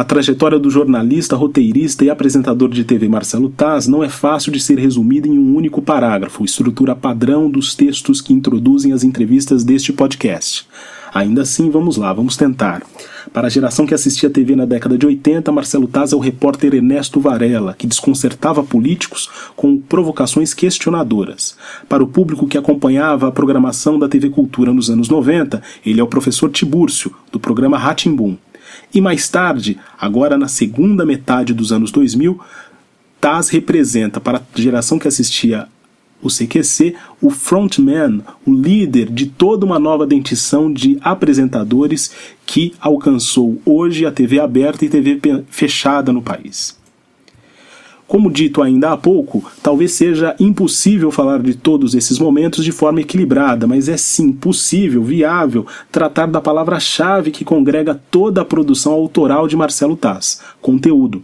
A 0.00 0.04
trajetória 0.04 0.58
do 0.58 0.70
jornalista, 0.70 1.36
roteirista 1.36 2.06
e 2.06 2.08
apresentador 2.08 2.70
de 2.70 2.84
TV 2.84 3.06
Marcelo 3.06 3.50
Taz 3.50 3.86
não 3.86 4.02
é 4.02 4.08
fácil 4.08 4.50
de 4.50 4.58
ser 4.58 4.78
resumida 4.78 5.28
em 5.28 5.38
um 5.38 5.54
único 5.54 5.82
parágrafo, 5.82 6.42
estrutura 6.42 6.96
padrão 6.96 7.50
dos 7.50 7.74
textos 7.74 8.22
que 8.22 8.32
introduzem 8.32 8.94
as 8.94 9.04
entrevistas 9.04 9.62
deste 9.62 9.92
podcast. 9.92 10.66
Ainda 11.12 11.42
assim, 11.42 11.68
vamos 11.68 11.98
lá, 11.98 12.14
vamos 12.14 12.34
tentar. 12.34 12.82
Para 13.30 13.48
a 13.48 13.50
geração 13.50 13.84
que 13.84 13.92
assistia 13.92 14.30
TV 14.30 14.56
na 14.56 14.64
década 14.64 14.96
de 14.96 15.04
80, 15.04 15.52
Marcelo 15.52 15.86
Taz 15.86 16.14
é 16.14 16.16
o 16.16 16.18
repórter 16.18 16.72
Ernesto 16.72 17.20
Varela, 17.20 17.74
que 17.74 17.86
desconcertava 17.86 18.62
políticos 18.62 19.28
com 19.54 19.76
provocações 19.76 20.54
questionadoras. 20.54 21.58
Para 21.86 22.02
o 22.02 22.08
público 22.08 22.46
que 22.46 22.56
acompanhava 22.56 23.28
a 23.28 23.32
programação 23.32 23.98
da 23.98 24.08
TV 24.08 24.30
Cultura 24.30 24.72
nos 24.72 24.88
anos 24.88 25.10
90, 25.10 25.60
ele 25.84 26.00
é 26.00 26.02
o 26.02 26.08
professor 26.08 26.50
Tibúrcio, 26.50 27.14
do 27.30 27.38
programa 27.38 27.76
Ratimbum. 27.76 28.38
E 28.92 29.00
mais 29.00 29.28
tarde, 29.28 29.78
agora 29.98 30.36
na 30.36 30.48
segunda 30.48 31.06
metade 31.06 31.54
dos 31.54 31.72
anos 31.72 31.90
2000, 31.92 32.40
Taz 33.20 33.50
representa 33.50 34.20
para 34.20 34.38
a 34.38 34.60
geração 34.60 34.98
que 34.98 35.06
assistia 35.06 35.68
o 36.22 36.28
CQC, 36.28 36.94
o 37.20 37.30
frontman, 37.30 38.22
o 38.46 38.52
líder 38.52 39.10
de 39.10 39.26
toda 39.26 39.64
uma 39.64 39.78
nova 39.78 40.06
dentição 40.06 40.72
de 40.72 40.98
apresentadores 41.00 42.10
que 42.44 42.74
alcançou 42.80 43.60
hoje 43.64 44.04
a 44.06 44.12
TV 44.12 44.40
aberta 44.40 44.84
e 44.84 44.88
TV 44.88 45.20
fechada 45.48 46.12
no 46.12 46.22
país. 46.22 46.79
Como 48.10 48.28
dito 48.28 48.60
ainda 48.60 48.90
há 48.90 48.96
pouco, 48.96 49.48
talvez 49.62 49.92
seja 49.92 50.34
impossível 50.40 51.12
falar 51.12 51.40
de 51.40 51.54
todos 51.54 51.94
esses 51.94 52.18
momentos 52.18 52.64
de 52.64 52.72
forma 52.72 53.00
equilibrada, 53.00 53.68
mas 53.68 53.88
é 53.88 53.96
sim 53.96 54.32
possível, 54.32 55.04
viável, 55.04 55.64
tratar 55.92 56.26
da 56.26 56.40
palavra-chave 56.40 57.30
que 57.30 57.44
congrega 57.44 58.02
toda 58.10 58.40
a 58.40 58.44
produção 58.44 58.90
autoral 58.90 59.46
de 59.46 59.54
Marcelo 59.54 59.96
Taz: 59.96 60.40
conteúdo. 60.60 61.22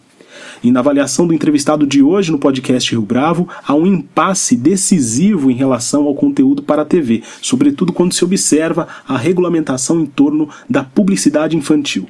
E 0.63 0.71
na 0.71 0.79
avaliação 0.79 1.27
do 1.27 1.35
entrevistado 1.35 1.85
de 1.85 2.01
hoje 2.05 2.31
no 2.31 2.39
podcast 2.39 2.89
Rio 2.93 3.03
Bravo, 3.03 3.49
há 3.67 3.75
um 3.75 3.85
impasse 3.85 4.55
decisivo 4.55 5.51
em 5.51 5.55
relação 5.55 6.05
ao 6.05 6.15
conteúdo 6.15 6.63
para 6.63 6.83
a 6.83 6.87
TV, 6.87 7.21
sobretudo 7.43 7.93
quando 7.93 8.15
se 8.15 8.25
observa 8.25 8.87
a 9.09 9.19
regulamentação 9.19 10.01
em 10.01 10.07
torno 10.07 10.49
da 10.71 10.85
publicidade 10.85 11.57
infantil. 11.57 12.07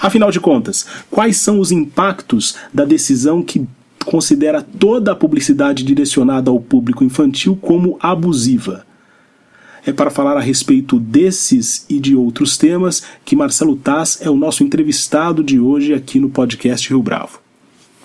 Afinal 0.00 0.32
de 0.32 0.40
contas, 0.40 0.84
quais 1.08 1.36
são 1.36 1.60
os 1.60 1.70
impactos 1.70 2.56
da 2.72 2.84
decisão 2.84 3.40
que 3.40 3.64
considera 4.04 4.62
toda 4.62 5.12
a 5.12 5.16
publicidade 5.16 5.82
direcionada 5.82 6.50
ao 6.50 6.60
público 6.60 7.02
infantil 7.02 7.56
como 7.60 7.96
abusiva. 8.00 8.86
É 9.86 9.92
para 9.92 10.10
falar 10.10 10.36
a 10.36 10.40
respeito 10.40 10.98
desses 10.98 11.84
e 11.88 12.00
de 12.00 12.16
outros 12.16 12.56
temas 12.56 13.02
que 13.24 13.36
Marcelo 13.36 13.76
Taz 13.76 14.18
é 14.20 14.30
o 14.30 14.36
nosso 14.36 14.64
entrevistado 14.64 15.42
de 15.42 15.60
hoje 15.60 15.92
aqui 15.92 16.18
no 16.18 16.30
podcast 16.30 16.88
Rio 16.88 17.02
Bravo. 17.02 17.40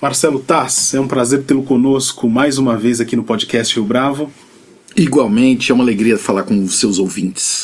Marcelo 0.01 0.39
Taz, 0.39 0.93
é 0.93 0.99
um 0.99 1.07
prazer 1.07 1.43
tê-lo 1.43 1.63
conosco 1.63 2.29
mais 2.29 2.57
uma 2.57 2.77
vez 2.77 3.01
aqui 3.01 3.15
no 3.15 3.23
podcast 3.23 3.75
Rio 3.75 3.83
Bravo. 3.83 4.31
Igualmente, 4.95 5.71
é 5.71 5.75
uma 5.75 5.83
alegria 5.83 6.17
falar 6.17 6.43
com 6.43 6.63
os 6.63 6.79
seus 6.79 6.99
ouvintes. 6.99 7.58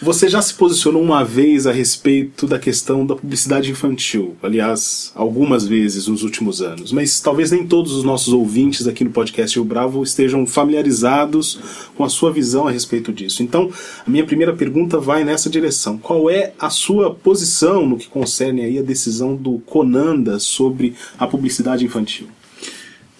Você 0.00 0.28
já 0.28 0.42
se 0.42 0.52
posicionou 0.52 1.02
uma 1.02 1.24
vez 1.24 1.66
a 1.66 1.72
respeito 1.72 2.46
da 2.46 2.58
questão 2.58 3.06
da 3.06 3.16
publicidade 3.16 3.70
infantil, 3.70 4.36
aliás, 4.42 5.10
algumas 5.14 5.66
vezes 5.66 6.06
nos 6.06 6.22
últimos 6.22 6.60
anos, 6.60 6.92
mas 6.92 7.18
talvez 7.18 7.50
nem 7.50 7.66
todos 7.66 7.92
os 7.92 8.04
nossos 8.04 8.32
ouvintes 8.34 8.86
aqui 8.86 9.02
no 9.02 9.10
podcast 9.10 9.56
Rio 9.56 9.64
Bravo 9.64 10.02
estejam 10.02 10.46
familiarizados 10.46 11.58
com 11.96 12.04
a 12.04 12.10
sua 12.10 12.30
visão 12.30 12.68
a 12.68 12.70
respeito 12.70 13.10
disso. 13.10 13.42
Então, 13.42 13.70
a 14.06 14.10
minha 14.10 14.26
primeira 14.26 14.54
pergunta 14.54 14.98
vai 14.98 15.24
nessa 15.24 15.48
direção. 15.48 15.96
Qual 15.96 16.28
é 16.28 16.52
a 16.58 16.68
sua 16.68 17.14
posição 17.14 17.86
no 17.86 17.96
que 17.96 18.06
concerne 18.06 18.62
aí 18.62 18.78
a 18.78 18.82
decisão 18.82 19.34
do 19.34 19.60
Conanda 19.60 20.38
sobre 20.38 20.94
a 21.18 21.26
publicidade 21.26 21.86
infantil? 21.86 22.28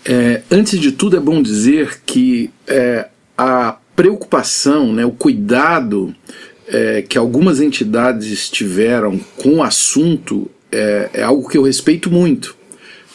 É, 0.05 0.43
antes 0.51 0.79
de 0.79 0.93
tudo, 0.93 1.17
é 1.17 1.21
bom 1.21 1.41
dizer 1.41 2.03
que 2.05 2.51
é, 2.67 3.09
a 3.37 3.79
preocupação, 3.97 4.93
né, 4.93 5.07
o 5.07 5.11
cuidado 5.11 6.15
é, 6.69 7.03
que 7.03 7.17
algumas 7.17 7.61
entidades 7.61 8.51
tiveram 8.51 9.19
com 9.37 9.57
o 9.57 9.63
assunto 9.63 10.51
é, 10.71 11.11
é 11.15 11.23
algo 11.23 11.49
que 11.49 11.57
eu 11.57 11.63
respeito 11.63 12.11
muito. 12.11 12.57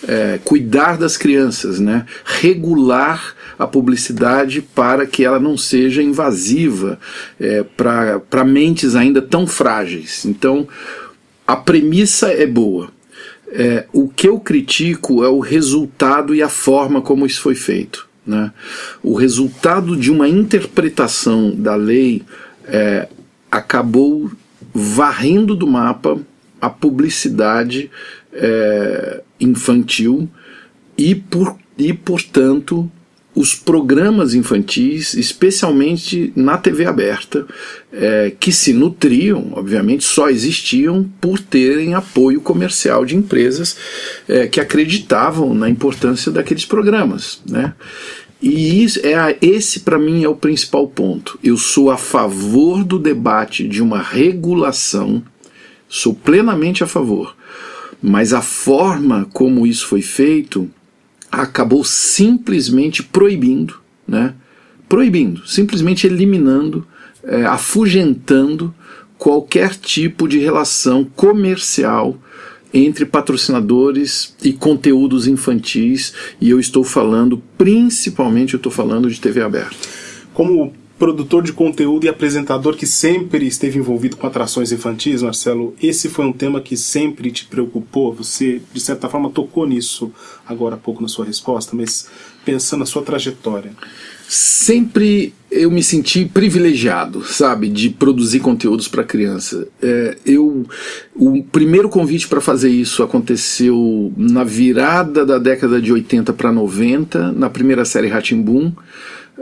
É, 0.07 0.39
cuidar 0.43 0.97
das 0.97 1.15
crianças, 1.15 1.79
né? 1.79 2.07
regular 2.25 3.35
a 3.59 3.67
publicidade 3.67 4.59
para 4.59 5.05
que 5.05 5.23
ela 5.23 5.39
não 5.39 5.55
seja 5.55 6.01
invasiva 6.01 6.99
é, 7.39 7.63
para 7.63 8.43
mentes 8.43 8.95
ainda 8.95 9.21
tão 9.21 9.45
frágeis. 9.45 10.25
Então, 10.25 10.67
a 11.45 11.55
premissa 11.55 12.29
é 12.29 12.47
boa. 12.47 12.89
É, 13.53 13.85
o 13.93 14.07
que 14.07 14.27
eu 14.27 14.39
critico 14.39 15.23
é 15.23 15.29
o 15.29 15.39
resultado 15.39 16.33
e 16.33 16.41
a 16.41 16.49
forma 16.49 17.01
como 17.01 17.25
isso 17.27 17.41
foi 17.41 17.53
feito. 17.53 18.09
Né? 18.25 18.51
O 19.03 19.13
resultado 19.13 19.95
de 19.95 20.09
uma 20.09 20.27
interpretação 20.27 21.51
da 21.51 21.75
lei 21.75 22.23
é, 22.65 23.07
acabou 23.51 24.31
varrendo 24.73 25.55
do 25.55 25.67
mapa 25.67 26.17
a 26.59 26.69
publicidade 26.69 27.91
é, 28.31 29.21
infantil 29.39 30.29
e, 30.97 31.15
por, 31.15 31.57
e, 31.77 31.93
portanto, 31.93 32.89
os 33.33 33.55
programas 33.55 34.33
infantis, 34.33 35.13
especialmente 35.13 36.33
na 36.35 36.57
TV 36.57 36.85
aberta, 36.85 37.45
é, 37.91 38.31
que 38.37 38.51
se 38.51 38.73
nutriam, 38.73 39.53
obviamente, 39.53 40.03
só 40.03 40.29
existiam 40.29 41.09
por 41.19 41.39
terem 41.39 41.93
apoio 41.93 42.41
comercial 42.41 43.05
de 43.05 43.15
empresas 43.15 43.77
é, 44.27 44.47
que 44.47 44.59
acreditavam 44.59 45.53
na 45.53 45.69
importância 45.69 46.31
daqueles 46.31 46.65
programas. 46.65 47.41
Né? 47.49 47.73
E 48.41 48.83
isso 48.83 48.99
é 49.03 49.37
esse 49.41 49.81
para 49.81 49.99
mim 49.99 50.23
é 50.23 50.27
o 50.27 50.35
principal 50.35 50.87
ponto. 50.87 51.37
Eu 51.43 51.57
sou 51.57 51.91
a 51.91 51.97
favor 51.97 52.83
do 52.83 52.97
debate 52.97 53.67
de 53.67 53.83
uma 53.83 54.01
regulação, 54.01 55.21
sou 55.87 56.15
plenamente 56.15 56.83
a 56.83 56.87
favor. 56.87 57.35
Mas 58.01 58.33
a 58.33 58.41
forma 58.41 59.27
como 59.31 59.67
isso 59.67 59.85
foi 59.85 60.01
feito 60.01 60.67
acabou 61.31 61.83
simplesmente 61.83 63.03
proibindo, 63.03 63.79
né? 64.07 64.33
Proibindo, 64.89 65.47
simplesmente 65.47 66.07
eliminando, 66.07 66.85
é, 67.23 67.45
afugentando 67.45 68.73
qualquer 69.17 69.75
tipo 69.75 70.27
de 70.27 70.39
relação 70.39 71.05
comercial 71.05 72.17
entre 72.73 73.05
patrocinadores 73.05 74.35
e 74.43 74.53
conteúdos 74.53 75.27
infantis, 75.27 76.13
e 76.39 76.49
eu 76.49 76.59
estou 76.59 76.83
falando, 76.83 77.41
principalmente 77.57 78.53
eu 78.53 78.57
estou 78.57 78.71
falando 78.71 79.09
de 79.09 79.19
TV 79.19 79.41
aberta. 79.41 79.75
Como 80.33 80.73
produtor 81.01 81.41
de 81.41 81.51
conteúdo 81.51 82.05
e 82.05 82.09
apresentador 82.09 82.77
que 82.77 82.85
sempre 82.85 83.47
esteve 83.47 83.79
envolvido 83.79 84.15
com 84.15 84.27
atrações 84.27 84.71
infantis, 84.71 85.23
Marcelo, 85.23 85.73
esse 85.81 86.07
foi 86.07 86.25
um 86.25 86.31
tema 86.31 86.61
que 86.61 86.77
sempre 86.77 87.31
te 87.31 87.45
preocupou? 87.45 88.13
Você, 88.13 88.61
de 88.71 88.79
certa 88.79 89.09
forma, 89.09 89.31
tocou 89.31 89.65
nisso 89.65 90.11
agora 90.45 90.75
há 90.75 90.77
pouco 90.77 91.01
na 91.01 91.07
sua 91.07 91.25
resposta, 91.25 91.75
mas 91.75 92.07
pensando 92.45 92.81
na 92.81 92.85
sua 92.85 93.01
trajetória 93.01 93.71
sempre 94.31 95.33
eu 95.51 95.69
me 95.69 95.83
senti 95.83 96.23
privilegiado, 96.23 97.21
sabe, 97.25 97.67
de 97.67 97.89
produzir 97.89 98.39
conteúdos 98.39 98.87
para 98.87 99.03
criança. 99.03 99.67
É, 99.81 100.15
eu, 100.25 100.65
o 101.13 101.43
primeiro 101.43 101.89
convite 101.89 102.29
para 102.29 102.39
fazer 102.39 102.69
isso 102.69 103.03
aconteceu 103.03 104.13
na 104.15 104.45
virada 104.45 105.25
da 105.25 105.37
década 105.37 105.81
de 105.81 105.91
80 105.91 106.31
para 106.31 106.49
90, 106.49 107.33
na 107.33 107.49
primeira 107.49 107.83
série 107.83 108.07
Ratimbum. 108.07 108.71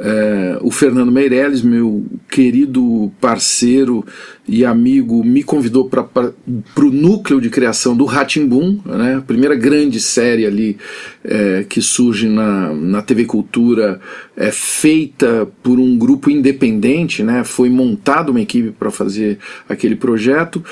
É, 0.01 0.57
o 0.61 0.71
Fernando 0.71 1.11
Meirelles, 1.11 1.61
meu 1.61 2.05
querido 2.29 3.11
parceiro 3.19 4.05
e 4.47 4.63
amigo, 4.63 5.23
me 5.25 5.43
convidou 5.43 5.89
para 5.89 6.31
o 6.77 6.91
núcleo 6.91 7.41
de 7.41 7.49
criação 7.49 7.97
do 7.97 8.05
Ratimbum, 8.05 8.79
né, 8.85 9.17
a 9.17 9.21
primeira 9.21 9.55
grande 9.55 9.99
série 9.99 10.45
ali 10.45 10.77
é, 11.23 11.65
que 11.67 11.81
surge 11.81 12.29
na, 12.29 12.73
na 12.73 13.01
TV 13.01 13.25
Cultura, 13.25 13.99
é 14.37 14.51
feita 14.51 15.47
por 15.61 15.79
um 15.79 15.97
grupo 15.97 16.29
independente, 16.29 17.21
né, 17.21 17.43
foi 17.43 17.69
montada 17.69 18.31
uma 18.31 18.41
equipe 18.41 18.71
para 18.71 18.89
fazer 18.89 19.37
aquele 19.67 19.97
projeto 19.97 20.63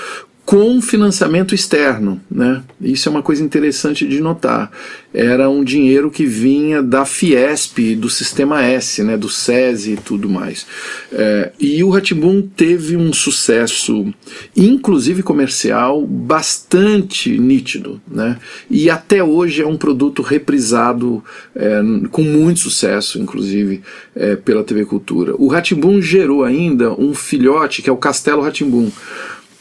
com 0.48 0.82
financiamento 0.82 1.54
externo. 1.54 2.22
Né? 2.32 2.64
Isso 2.80 3.10
é 3.10 3.12
uma 3.12 3.22
coisa 3.22 3.44
interessante 3.44 4.08
de 4.08 4.22
notar. 4.22 4.72
Era 5.14 5.50
um 5.50 5.62
dinheiro 5.62 6.10
que 6.10 6.26
vinha 6.26 6.82
da 6.82 7.04
Fiesp, 7.04 7.96
do 7.98 8.10
Sistema 8.10 8.64
S, 8.64 9.04
né, 9.04 9.18
do 9.18 9.28
SESI 9.28 9.94
e 9.94 9.98
tudo 9.98 10.30
mais. 10.30 10.66
É, 11.12 11.52
e 11.60 11.84
o 11.84 11.90
Ratibum 11.90 12.42
teve 12.42 12.96
um 12.96 13.12
sucesso, 13.12 14.14
inclusive 14.56 15.22
comercial, 15.22 16.08
bastante 16.08 17.38
nítido. 17.38 18.00
Né? 18.10 18.38
E 18.72 18.90
até 18.90 19.22
hoje 19.22 19.62
é 19.62 19.68
um 19.68 19.76
produto 19.76 20.22
reprisado 20.22 21.22
é, 21.54 21.82
com 22.10 22.22
muito 22.22 22.62
sucesso, 22.62 23.20
inclusive, 23.20 23.82
é, 24.16 24.38
pela 24.38 24.64
TV 24.64 24.86
Cultura. 24.86 25.34
O 25.38 25.50
Ratibum 25.50 26.02
gerou 26.02 26.46
ainda 26.46 26.94
um 26.94 27.14
filhote 27.14 27.82
que 27.82 27.90
é 27.90 27.94
o 27.94 27.98
Castelo 27.98 28.42
Ratimbum 28.42 28.90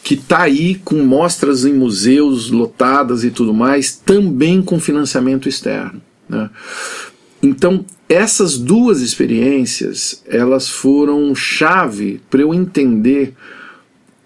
que 0.07 0.15
está 0.15 0.43
aí 0.43 0.77
com 0.77 1.03
mostras 1.03 1.65
em 1.65 1.73
museus 1.73 2.49
lotadas 2.49 3.25
e 3.25 3.31
tudo 3.33 3.53
mais, 3.53 3.91
também 3.91 4.63
com 4.63 4.79
financiamento 4.79 5.49
externo. 5.49 6.01
Né? 6.29 6.49
Então, 7.43 7.85
essas 8.09 8.57
duas 8.57 9.01
experiências, 9.01 10.23
elas 10.25 10.69
foram 10.69 11.35
chave 11.35 12.21
para 12.31 12.41
eu 12.41 12.55
entender 12.55 13.35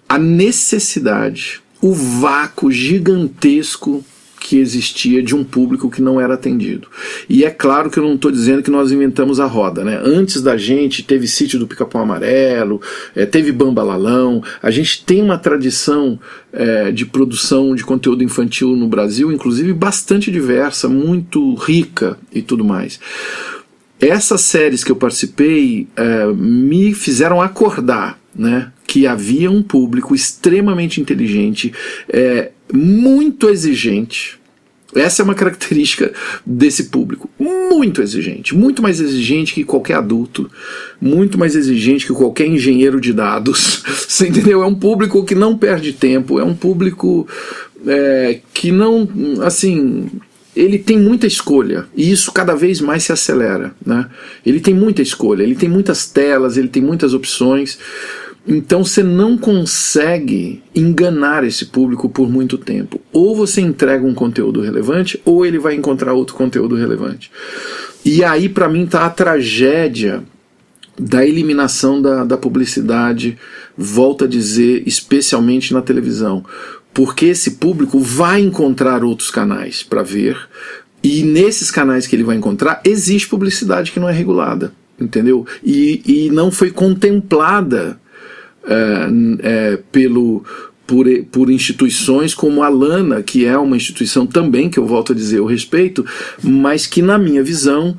a 0.06 0.18
necessidade, 0.18 1.62
o 1.80 1.94
vácuo 1.94 2.70
gigantesco 2.70 4.04
que 4.40 4.58
existia 4.58 5.22
de 5.22 5.36
um 5.36 5.44
público 5.44 5.90
que 5.90 6.00
não 6.00 6.18
era 6.18 6.34
atendido. 6.34 6.88
E 7.28 7.44
é 7.44 7.50
claro 7.50 7.90
que 7.90 7.98
eu 7.98 8.02
não 8.02 8.14
estou 8.14 8.32
dizendo 8.32 8.62
que 8.62 8.70
nós 8.70 8.90
inventamos 8.90 9.38
a 9.38 9.44
roda, 9.44 9.84
né? 9.84 10.00
Antes 10.02 10.40
da 10.40 10.56
gente 10.56 11.02
teve 11.02 11.28
sítio 11.28 11.58
do 11.58 11.66
Pica-Pau 11.66 12.02
Amarelo, 12.02 12.80
é, 13.14 13.26
teve 13.26 13.52
Bambalalão, 13.52 14.42
a 14.62 14.70
gente 14.70 15.04
tem 15.04 15.22
uma 15.22 15.36
tradição 15.36 16.18
é, 16.52 16.90
de 16.90 17.04
produção 17.04 17.74
de 17.74 17.84
conteúdo 17.84 18.24
infantil 18.24 18.74
no 18.74 18.88
Brasil, 18.88 19.30
inclusive 19.30 19.72
bastante 19.74 20.30
diversa, 20.30 20.88
muito 20.88 21.54
rica 21.54 22.16
e 22.32 22.40
tudo 22.40 22.64
mais. 22.64 22.98
Essas 24.00 24.40
séries 24.40 24.82
que 24.82 24.90
eu 24.90 24.96
participei 24.96 25.86
é, 25.94 26.26
me 26.32 26.94
fizeram 26.94 27.42
acordar 27.42 28.18
né, 28.34 28.72
que 28.90 29.06
havia 29.06 29.48
um 29.48 29.62
público 29.62 30.16
extremamente 30.16 31.00
inteligente, 31.00 31.72
é, 32.08 32.50
muito 32.72 33.48
exigente. 33.48 34.36
Essa 34.92 35.22
é 35.22 35.24
uma 35.24 35.36
característica 35.36 36.12
desse 36.44 36.86
público. 36.86 37.30
Muito 37.38 38.02
exigente. 38.02 38.52
Muito 38.52 38.82
mais 38.82 39.00
exigente 39.00 39.54
que 39.54 39.62
qualquer 39.62 39.94
adulto. 39.94 40.50
Muito 41.00 41.38
mais 41.38 41.54
exigente 41.54 42.04
que 42.04 42.12
qualquer 42.12 42.48
engenheiro 42.48 43.00
de 43.00 43.12
dados. 43.12 43.84
Você 44.08 44.26
entendeu? 44.26 44.60
É 44.60 44.66
um 44.66 44.74
público 44.74 45.24
que 45.24 45.36
não 45.36 45.56
perde 45.56 45.92
tempo. 45.92 46.40
É 46.40 46.44
um 46.44 46.56
público 46.56 47.28
é, 47.86 48.40
que 48.52 48.72
não. 48.72 49.08
Assim. 49.44 50.08
Ele 50.56 50.80
tem 50.80 50.98
muita 50.98 51.28
escolha 51.28 51.86
e 51.96 52.10
isso 52.10 52.32
cada 52.32 52.56
vez 52.56 52.80
mais 52.80 53.04
se 53.04 53.12
acelera. 53.12 53.72
Né? 53.86 54.10
Ele 54.44 54.58
tem 54.58 54.74
muita 54.74 55.00
escolha, 55.00 55.44
ele 55.44 55.54
tem 55.54 55.68
muitas 55.68 56.08
telas, 56.08 56.56
ele 56.56 56.66
tem 56.66 56.82
muitas 56.82 57.14
opções. 57.14 57.78
Então 58.46 58.84
você 58.84 59.02
não 59.02 59.36
consegue 59.36 60.62
enganar 60.74 61.44
esse 61.44 61.66
público 61.66 62.08
por 62.08 62.28
muito 62.28 62.56
tempo. 62.56 63.00
Ou 63.12 63.36
você 63.36 63.60
entrega 63.60 64.06
um 64.06 64.14
conteúdo 64.14 64.60
relevante, 64.60 65.20
ou 65.24 65.44
ele 65.44 65.58
vai 65.58 65.74
encontrar 65.74 66.14
outro 66.14 66.34
conteúdo 66.34 66.74
relevante. 66.74 67.30
E 68.04 68.24
aí, 68.24 68.48
para 68.48 68.68
mim, 68.68 68.86
tá 68.86 69.04
a 69.04 69.10
tragédia 69.10 70.22
da 70.98 71.24
eliminação 71.24 72.00
da, 72.00 72.24
da 72.24 72.36
publicidade, 72.36 73.38
volta 73.76 74.24
a 74.24 74.28
dizer, 74.28 74.82
especialmente 74.86 75.72
na 75.72 75.82
televisão. 75.82 76.44
Porque 76.92 77.26
esse 77.26 77.52
público 77.52 78.00
vai 78.00 78.40
encontrar 78.40 79.04
outros 79.04 79.30
canais 79.30 79.82
para 79.82 80.02
ver, 80.02 80.36
e 81.02 81.22
nesses 81.22 81.70
canais 81.70 82.06
que 82.06 82.14
ele 82.14 82.24
vai 82.24 82.36
encontrar, 82.36 82.80
existe 82.84 83.28
publicidade 83.28 83.92
que 83.92 84.00
não 84.00 84.08
é 84.08 84.12
regulada, 84.12 84.72
entendeu? 85.00 85.46
E, 85.64 86.02
e 86.04 86.30
não 86.30 86.50
foi 86.50 86.70
contemplada 86.70 87.98
é, 88.66 89.08
é, 89.42 89.78
pelo, 89.90 90.44
por, 90.86 91.06
por, 91.30 91.50
instituições 91.50 92.34
como 92.34 92.62
a 92.62 92.68
Lana, 92.68 93.22
que 93.22 93.44
é 93.44 93.56
uma 93.56 93.76
instituição 93.76 94.26
também 94.26 94.68
que 94.68 94.78
eu 94.78 94.86
volto 94.86 95.12
a 95.12 95.14
dizer 95.14 95.38
eu 95.38 95.46
respeito, 95.46 96.04
mas 96.42 96.86
que, 96.86 97.00
na 97.00 97.18
minha 97.18 97.42
visão, 97.42 97.96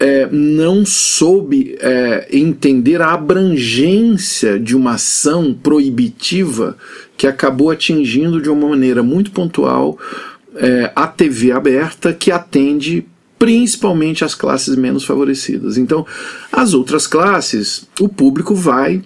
é, 0.00 0.28
não 0.30 0.86
soube 0.86 1.76
é, 1.80 2.28
entender 2.30 3.02
a 3.02 3.12
abrangência 3.12 4.58
de 4.58 4.76
uma 4.76 4.92
ação 4.92 5.52
proibitiva 5.52 6.76
que 7.16 7.26
acabou 7.26 7.70
atingindo 7.70 8.40
de 8.40 8.48
uma 8.48 8.68
maneira 8.68 9.02
muito 9.02 9.32
pontual 9.32 9.98
é, 10.54 10.92
a 10.94 11.06
TV 11.06 11.52
aberta 11.52 12.12
que 12.12 12.30
atende 12.30 13.06
principalmente 13.38 14.24
as 14.24 14.34
classes 14.34 14.74
menos 14.76 15.04
favorecidas. 15.04 15.78
Então, 15.78 16.04
as 16.52 16.74
outras 16.74 17.06
classes, 17.06 17.86
o 18.00 18.08
público 18.08 18.54
vai 18.54 19.02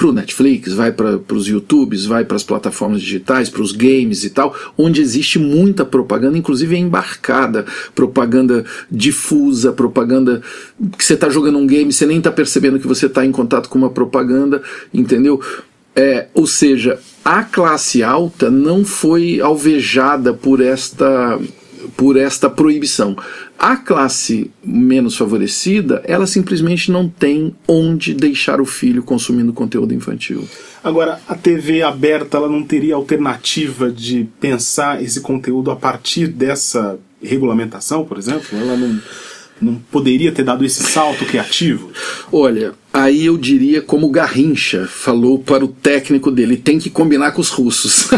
para 0.00 0.08
o 0.08 0.12
Netflix, 0.12 0.72
vai 0.72 0.90
para 0.90 1.20
os 1.34 1.46
YouTubes, 1.46 2.06
vai 2.06 2.24
para 2.24 2.34
as 2.34 2.42
plataformas 2.42 3.02
digitais, 3.02 3.50
para 3.50 3.60
os 3.60 3.70
games 3.70 4.24
e 4.24 4.30
tal, 4.30 4.56
onde 4.78 5.02
existe 5.02 5.38
muita 5.38 5.84
propaganda, 5.84 6.38
inclusive 6.38 6.74
embarcada, 6.74 7.66
propaganda 7.94 8.64
difusa, 8.90 9.72
propaganda 9.72 10.40
que 10.96 11.04
você 11.04 11.12
está 11.12 11.28
jogando 11.28 11.58
um 11.58 11.66
game, 11.66 11.92
você 11.92 12.06
nem 12.06 12.16
está 12.16 12.32
percebendo 12.32 12.80
que 12.80 12.86
você 12.86 13.04
está 13.04 13.26
em 13.26 13.30
contato 13.30 13.68
com 13.68 13.76
uma 13.76 13.90
propaganda, 13.90 14.62
entendeu? 14.92 15.38
É, 15.94 16.28
ou 16.32 16.46
seja, 16.46 16.98
a 17.22 17.42
classe 17.42 18.02
alta 18.02 18.50
não 18.50 18.86
foi 18.86 19.38
alvejada 19.38 20.32
por 20.32 20.62
esta 20.62 21.38
por 21.96 22.16
esta 22.16 22.48
proibição. 22.48 23.16
A 23.62 23.76
classe 23.76 24.50
menos 24.64 25.18
favorecida, 25.18 26.02
ela 26.06 26.26
simplesmente 26.26 26.90
não 26.90 27.06
tem 27.06 27.54
onde 27.68 28.14
deixar 28.14 28.58
o 28.58 28.64
filho 28.64 29.02
consumindo 29.02 29.52
conteúdo 29.52 29.92
infantil. 29.92 30.48
Agora, 30.82 31.20
a 31.28 31.34
TV 31.34 31.82
aberta, 31.82 32.38
ela 32.38 32.48
não 32.48 32.62
teria 32.62 32.94
alternativa 32.94 33.90
de 33.90 34.26
pensar 34.40 35.02
esse 35.02 35.20
conteúdo 35.20 35.70
a 35.70 35.76
partir 35.76 36.26
dessa 36.28 36.98
regulamentação, 37.22 38.02
por 38.02 38.16
exemplo? 38.16 38.48
Ela 38.58 38.78
não 38.78 38.98
não 39.60 39.74
poderia 39.90 40.32
ter 40.32 40.42
dado 40.42 40.64
esse 40.64 40.82
salto 40.82 41.24
criativo? 41.24 41.90
Olha, 42.32 42.72
aí 42.92 43.26
eu 43.26 43.36
diria 43.36 43.82
como 43.82 44.10
Garrincha 44.10 44.86
falou 44.86 45.38
para 45.38 45.64
o 45.64 45.68
técnico 45.68 46.30
dele, 46.30 46.56
tem 46.56 46.78
que 46.78 46.90
combinar 46.90 47.32
com 47.32 47.40
os 47.40 47.50
russos. 47.50 48.08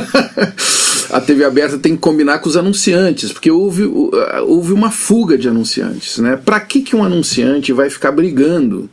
a 1.10 1.20
TV 1.20 1.44
aberta 1.44 1.78
tem 1.78 1.94
que 1.94 2.00
combinar 2.00 2.38
com 2.38 2.48
os 2.48 2.56
anunciantes, 2.56 3.32
porque 3.32 3.50
houve, 3.50 3.84
houve 4.46 4.72
uma 4.72 4.90
fuga 4.90 5.36
de 5.36 5.48
anunciantes. 5.48 6.18
Né? 6.18 6.36
Para 6.36 6.60
que, 6.60 6.80
que 6.80 6.96
um 6.96 7.04
anunciante 7.04 7.72
vai 7.72 7.90
ficar 7.90 8.12
brigando? 8.12 8.88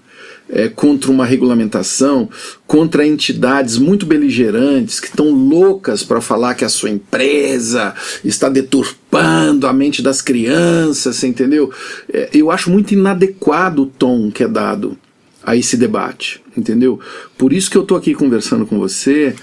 É, 0.50 0.68
contra 0.68 1.12
uma 1.12 1.26
regulamentação, 1.26 2.30
contra 2.66 3.06
entidades 3.06 3.78
muito 3.78 4.06
beligerantes 4.06 5.00
que 5.00 5.08
estão 5.08 5.30
loucas 5.30 6.04
para 6.04 6.20
falar 6.20 6.56
que 6.56 6.66
a 6.66 6.70
sua 6.70 6.90
empresa 6.90 7.94
está 8.24 8.50
deturpando 8.50 9.68
a 9.68 9.74
mente 9.74 10.02
das 10.02 10.22
crianças, 10.22 11.16
você 11.16 11.28
entendeu? 11.28 11.72
É, 12.12 12.30
eu 12.34 12.50
acho 12.50 12.70
muito 12.70 12.94
inadequado 12.94 13.84
o 13.84 13.86
tom 13.86 14.32
que 14.32 14.44
é 14.44 14.48
dado 14.48 14.98
a 15.44 15.56
esse 15.56 15.78
debate, 15.78 16.42
entendeu? 16.58 17.00
Por 17.38 17.54
isso 17.54 17.70
que 17.70 17.78
eu 17.78 17.84
estou 17.84 17.98
aqui 17.98 18.14
conversando 18.14 18.66
com 18.66 18.78
você 18.78 19.36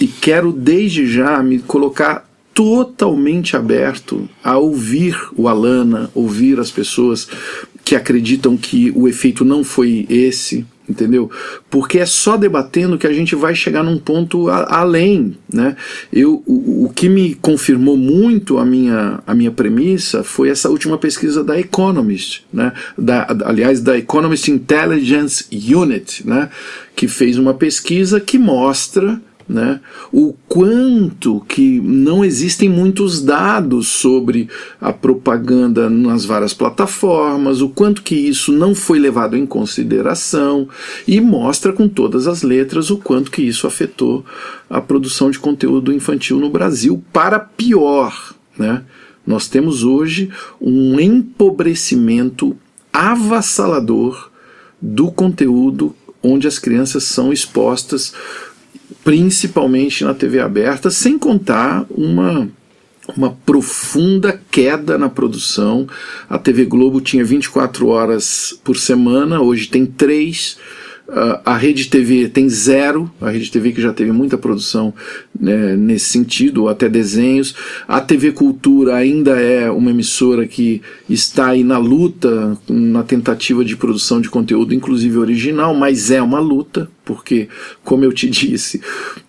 e 0.00 0.06
quero 0.06 0.52
desde 0.52 1.06
já 1.06 1.42
me 1.42 1.58
colocar 1.58 2.28
totalmente 2.54 3.56
aberto 3.56 4.28
a 4.42 4.56
ouvir 4.56 5.18
o 5.36 5.48
Alana, 5.48 6.08
ouvir 6.14 6.60
as 6.60 6.70
pessoas 6.70 7.28
que 7.84 7.94
acreditam 7.94 8.56
que 8.56 8.90
o 8.94 9.06
efeito 9.06 9.44
não 9.44 9.62
foi 9.62 10.06
esse, 10.08 10.64
entendeu? 10.88 11.30
Porque 11.68 11.98
é 11.98 12.06
só 12.06 12.36
debatendo 12.36 12.96
que 12.96 13.06
a 13.06 13.12
gente 13.12 13.34
vai 13.34 13.54
chegar 13.54 13.82
num 13.82 13.98
ponto 13.98 14.48
a, 14.48 14.78
além, 14.78 15.36
né? 15.52 15.76
Eu, 16.12 16.42
o, 16.46 16.86
o, 16.86 16.88
que 16.88 17.08
me 17.08 17.34
confirmou 17.34 17.96
muito 17.96 18.58
a 18.58 18.64
minha, 18.64 19.20
a 19.26 19.34
minha 19.34 19.50
premissa 19.50 20.22
foi 20.22 20.48
essa 20.48 20.70
última 20.70 20.96
pesquisa 20.96 21.44
da 21.44 21.58
Economist, 21.58 22.44
né? 22.52 22.72
Da, 22.96 23.26
aliás, 23.44 23.80
da 23.80 23.98
Economist 23.98 24.50
Intelligence 24.50 25.44
Unit, 25.52 26.26
né? 26.26 26.48
Que 26.96 27.06
fez 27.06 27.38
uma 27.38 27.52
pesquisa 27.52 28.18
que 28.20 28.38
mostra 28.38 29.20
né? 29.48 29.80
O 30.10 30.34
quanto 30.48 31.40
que 31.46 31.80
não 31.80 32.24
existem 32.24 32.68
muitos 32.68 33.20
dados 33.20 33.88
sobre 33.88 34.48
a 34.80 34.92
propaganda 34.92 35.90
nas 35.90 36.24
várias 36.24 36.54
plataformas, 36.54 37.60
o 37.60 37.68
quanto 37.68 38.02
que 38.02 38.14
isso 38.14 38.52
não 38.52 38.74
foi 38.74 38.98
levado 38.98 39.36
em 39.36 39.46
consideração 39.46 40.68
e 41.06 41.20
mostra 41.20 41.72
com 41.72 41.88
todas 41.88 42.26
as 42.26 42.42
letras 42.42 42.90
o 42.90 42.96
quanto 42.96 43.30
que 43.30 43.42
isso 43.42 43.66
afetou 43.66 44.24
a 44.68 44.80
produção 44.80 45.30
de 45.30 45.38
conteúdo 45.38 45.92
infantil 45.92 46.38
no 46.38 46.48
Brasil 46.48 47.02
para 47.12 47.38
pior, 47.38 48.34
né? 48.58 48.82
Nós 49.26 49.48
temos 49.48 49.84
hoje 49.84 50.30
um 50.60 51.00
empobrecimento 51.00 52.56
avassalador 52.92 54.30
do 54.80 55.10
conteúdo 55.10 55.94
onde 56.22 56.46
as 56.46 56.58
crianças 56.58 57.04
são 57.04 57.32
expostas 57.32 58.12
principalmente 59.04 60.02
na 60.02 60.14
TV 60.14 60.40
aberta, 60.40 60.90
sem 60.90 61.18
contar 61.18 61.86
uma 61.90 62.48
uma 63.16 63.30
profunda 63.44 64.40
queda 64.50 64.96
na 64.96 65.10
produção. 65.10 65.86
A 66.28 66.38
TV 66.38 66.64
Globo 66.64 67.02
tinha 67.02 67.22
24 67.22 67.86
horas 67.88 68.58
por 68.64 68.78
semana, 68.78 69.42
hoje 69.42 69.68
tem 69.68 69.84
3. 69.84 70.56
Uh, 71.06 71.38
a 71.44 71.54
Rede 71.54 71.88
TV 71.88 72.30
tem 72.30 72.48
zero, 72.48 73.12
a 73.20 73.28
Rede 73.28 73.50
TV 73.50 73.72
que 73.72 73.82
já 73.82 73.92
teve 73.92 74.10
muita 74.10 74.38
produção 74.38 74.94
né, 75.38 75.76
nesse 75.76 76.06
sentido, 76.06 76.62
ou 76.62 76.68
até 76.70 76.88
desenhos. 76.88 77.54
A 77.86 78.00
TV 78.00 78.32
Cultura 78.32 78.96
ainda 78.96 79.38
é 79.38 79.70
uma 79.70 79.90
emissora 79.90 80.46
que 80.46 80.80
está 81.08 81.48
aí 81.48 81.62
na 81.62 81.76
luta, 81.76 82.56
na 82.66 83.02
tentativa 83.02 83.62
de 83.62 83.76
produção 83.76 84.18
de 84.18 84.30
conteúdo, 84.30 84.72
inclusive 84.72 85.18
original, 85.18 85.74
mas 85.74 86.10
é 86.10 86.22
uma 86.22 86.40
luta, 86.40 86.88
porque, 87.04 87.48
como 87.84 88.02
eu 88.02 88.12
te 88.12 88.28
disse, 88.30 88.80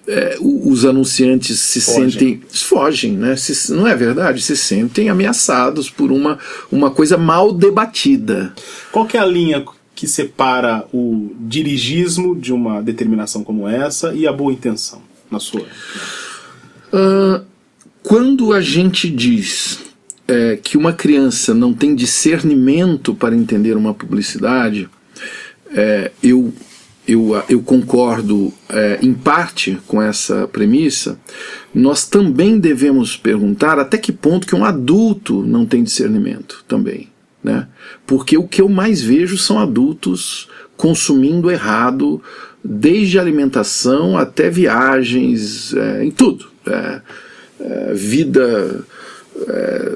é, 0.07 0.37
os 0.39 0.85
anunciantes 0.85 1.59
se 1.59 1.81
fogem. 1.81 2.09
sentem. 2.09 2.41
fogem, 2.53 3.11
né? 3.11 3.35
Se, 3.35 3.73
não 3.73 3.85
é 3.85 3.95
verdade? 3.95 4.41
Se 4.41 4.55
sentem 4.55 5.09
ameaçados 5.09 5.89
por 5.89 6.09
uma, 6.09 6.39
uma 6.71 6.89
coisa 6.89 7.17
mal 7.17 7.51
debatida. 7.51 8.53
Qual 8.93 9.05
que 9.05 9.17
é 9.17 9.19
a 9.19 9.25
linha 9.25 9.61
que 9.95 10.07
separa 10.07 10.85
o 10.93 11.33
dirigismo 11.39 12.35
de 12.35 12.51
uma 12.53 12.83
determinação 12.83 13.43
como 13.43 13.67
essa 13.67 14.13
e 14.13 14.27
a 14.27 14.33
boa 14.33 14.51
intenção, 14.51 15.01
na 15.31 15.39
sua? 15.39 15.65
Uh, 16.91 17.43
quando 18.03 18.53
a 18.53 18.61
gente 18.61 19.09
diz 19.09 19.79
é, 20.27 20.57
que 20.61 20.77
uma 20.77 20.93
criança 20.93 21.53
não 21.53 21.73
tem 21.73 21.95
discernimento 21.95 23.15
para 23.15 23.35
entender 23.35 23.75
uma 23.75 23.93
publicidade, 23.93 24.89
é, 25.73 26.11
eu, 26.21 26.53
eu, 27.07 27.43
eu 27.49 27.61
concordo 27.61 28.53
é, 28.69 28.99
em 29.01 29.13
parte 29.13 29.79
com 29.87 30.01
essa 30.01 30.47
premissa. 30.47 31.19
Nós 31.73 32.07
também 32.07 32.59
devemos 32.59 33.15
perguntar 33.15 33.79
até 33.79 33.97
que 33.97 34.11
ponto 34.11 34.47
que 34.47 34.55
um 34.55 34.65
adulto 34.65 35.43
não 35.43 35.65
tem 35.65 35.83
discernimento 35.83 36.63
também. 36.67 37.09
Né? 37.45 37.67
Porque 38.07 38.39
o 38.39 38.47
que 38.47 38.59
eu 38.59 38.67
mais 38.67 39.03
vejo 39.03 39.37
são 39.37 39.59
adultos 39.59 40.49
consumindo 40.75 41.51
errado, 41.51 42.19
desde 42.63 43.19
alimentação 43.19 44.17
até 44.17 44.49
viagens, 44.49 45.71
é, 45.75 46.03
em 46.03 46.09
tudo. 46.09 46.47
É, 46.65 47.01
é, 47.59 47.93
vida 47.93 48.83
é, 49.47 49.91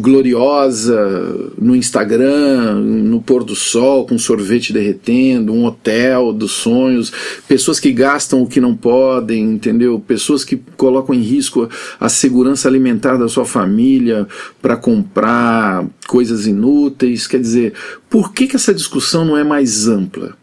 gloriosa 0.00 1.52
no 1.58 1.76
Instagram, 1.76 2.76
no 2.76 3.20
pôr 3.20 3.44
do 3.44 3.54
sol, 3.54 4.06
com 4.06 4.18
sorvete 4.18 4.72
derretendo, 4.72 5.52
um 5.52 5.64
hotel 5.64 6.32
dos 6.32 6.52
sonhos, 6.52 7.12
pessoas 7.46 7.78
que 7.78 7.92
gastam 7.92 8.42
o 8.42 8.46
que 8.46 8.60
não 8.60 8.74
podem, 8.74 9.42
entendeu? 9.42 10.00
Pessoas 10.00 10.44
que 10.44 10.56
colocam 10.76 11.14
em 11.14 11.20
risco 11.20 11.68
a 12.00 12.08
segurança 12.08 12.68
alimentar 12.68 13.16
da 13.16 13.28
sua 13.28 13.44
família 13.44 14.26
para 14.62 14.76
comprar 14.76 15.84
coisas 16.06 16.46
inúteis. 16.46 17.26
Quer 17.26 17.40
dizer, 17.40 17.74
por 18.08 18.32
que, 18.32 18.46
que 18.46 18.56
essa 18.56 18.72
discussão 18.72 19.24
não 19.24 19.36
é 19.36 19.44
mais 19.44 19.86
ampla? 19.86 20.36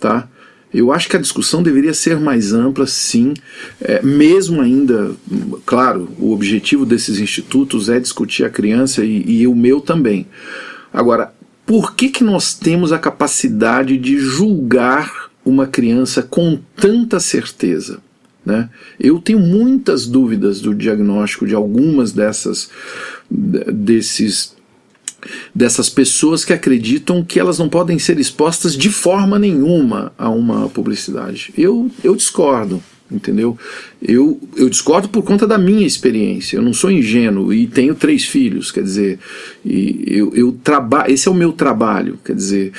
Tá? 0.00 0.28
Eu 0.72 0.92
acho 0.92 1.08
que 1.08 1.16
a 1.16 1.20
discussão 1.20 1.62
deveria 1.62 1.92
ser 1.92 2.18
mais 2.18 2.52
ampla, 2.52 2.86
sim, 2.86 3.34
é, 3.80 4.02
mesmo 4.02 4.60
ainda, 4.60 5.12
claro, 5.66 6.08
o 6.18 6.32
objetivo 6.32 6.86
desses 6.86 7.18
institutos 7.18 7.88
é 7.88 8.00
discutir 8.00 8.44
a 8.44 8.50
criança 8.50 9.04
e, 9.04 9.40
e 9.40 9.46
o 9.46 9.54
meu 9.54 9.80
também. 9.80 10.26
Agora, 10.92 11.32
por 11.66 11.94
que, 11.94 12.08
que 12.08 12.24
nós 12.24 12.54
temos 12.54 12.92
a 12.92 12.98
capacidade 12.98 13.96
de 13.98 14.18
julgar 14.18 15.30
uma 15.44 15.66
criança 15.66 16.22
com 16.22 16.58
tanta 16.76 17.20
certeza? 17.20 18.00
Né? 18.44 18.68
Eu 18.98 19.20
tenho 19.20 19.38
muitas 19.38 20.06
dúvidas 20.06 20.60
do 20.60 20.74
diagnóstico 20.74 21.46
de 21.46 21.54
algumas 21.54 22.12
dessas 22.12 22.70
desses 23.30 24.54
dessas 25.54 25.88
pessoas 25.88 26.44
que 26.44 26.52
acreditam 26.52 27.24
que 27.24 27.38
elas 27.38 27.58
não 27.58 27.68
podem 27.68 27.98
ser 27.98 28.18
expostas 28.18 28.76
de 28.76 28.90
forma 28.90 29.38
nenhuma 29.38 30.12
a 30.18 30.28
uma 30.28 30.68
publicidade. 30.68 31.52
Eu, 31.56 31.90
eu 32.02 32.14
discordo, 32.14 32.82
entendeu? 33.10 33.56
Eu, 34.00 34.40
eu 34.56 34.68
discordo 34.68 35.08
por 35.08 35.22
conta 35.22 35.46
da 35.46 35.58
minha 35.58 35.86
experiência. 35.86 36.56
Eu 36.56 36.62
não 36.62 36.74
sou 36.74 36.90
ingênuo 36.90 37.52
e 37.52 37.66
tenho 37.66 37.94
três 37.94 38.24
filhos, 38.24 38.70
quer 38.70 38.82
dizer, 38.82 39.18
e 39.64 40.04
eu, 40.06 40.32
eu 40.34 40.52
trabalho. 40.52 41.12
Esse 41.12 41.28
é 41.28 41.30
o 41.30 41.34
meu 41.34 41.52
trabalho, 41.52 42.18
quer 42.24 42.34
dizer, 42.34 42.72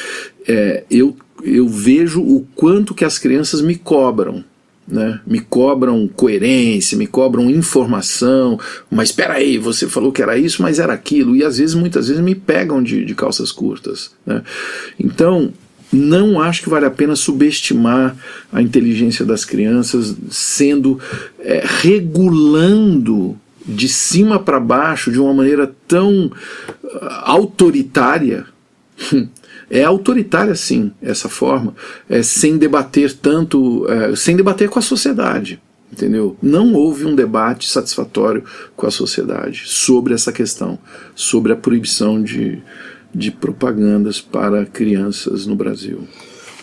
é, 0.48 0.84
eu, 0.90 1.16
eu 1.44 1.68
vejo 1.68 2.22
o 2.22 2.46
quanto 2.56 2.94
que 2.94 3.06
as 3.06 3.18
crianças 3.18 3.62
me 3.62 3.76
cobram 3.76 4.44
né? 4.88 5.20
me 5.26 5.40
cobram 5.40 6.08
coerência, 6.08 6.98
me 6.98 7.08
cobram 7.08 7.50
informação, 7.50 8.60
mas 8.90 9.10
espera 9.10 9.36
aí, 9.36 9.58
você 9.58 9.88
falou 9.88 10.12
que 10.12 10.22
era 10.22 10.38
isso, 10.38 10.62
mas 10.62 10.80
era 10.80 10.94
aquilo, 10.94 11.36
e 11.36 11.44
às 11.44 11.58
vezes, 11.58 11.76
muitas 11.76 12.08
vezes, 12.08 12.24
me 12.24 12.36
pegam 12.36 12.82
de, 12.82 13.06
de 13.06 13.16
calças 13.16 13.52
curtas. 13.52 14.12
Né? 14.26 14.42
Então, 15.00 15.54
não 15.92 16.42
acho 16.42 16.64
que 16.64 16.70
vale 16.70 16.86
a 16.86 16.92
pena 16.92 17.16
subestimar 17.16 18.16
a 18.52 18.62
inteligência 18.62 19.24
das 19.24 19.46
crianças, 19.46 20.16
sendo 20.30 21.00
é, 21.40 21.64
regulando 21.82 23.38
de 23.66 23.88
cima 23.88 24.40
para 24.40 24.60
baixo 24.60 25.12
de 25.12 25.20
uma 25.20 25.34
maneira 25.34 25.74
tão 25.88 26.26
uh, 26.26 26.32
autoritária 27.24 28.46
é 29.74 29.84
autoritária 29.84 30.54
sim 30.54 30.92
essa 31.02 31.28
forma, 31.28 31.74
é, 32.08 32.22
sem 32.22 32.60
debater 32.60 33.12
tanto, 33.12 33.88
é, 33.90 34.16
sem 34.16 34.36
debater 34.36 34.70
com 34.70 34.78
a 34.78 34.84
sociedade, 34.84 35.60
entendeu? 35.92 36.38
Não 36.40 36.76
houve 36.76 37.06
um 37.06 37.16
debate 37.16 37.68
satisfatório 37.68 38.44
com 38.76 38.86
a 38.86 38.92
sociedade 38.92 39.64
sobre 39.66 40.14
essa 40.14 40.32
questão, 40.32 40.78
sobre 41.16 41.54
a 41.54 41.56
proibição 41.56 42.22
de, 42.22 42.62
de 43.14 43.32
propagandas 43.32 44.22
para 44.22 44.64
crianças 44.64 45.48
no 45.48 45.56
Brasil. 45.56 46.08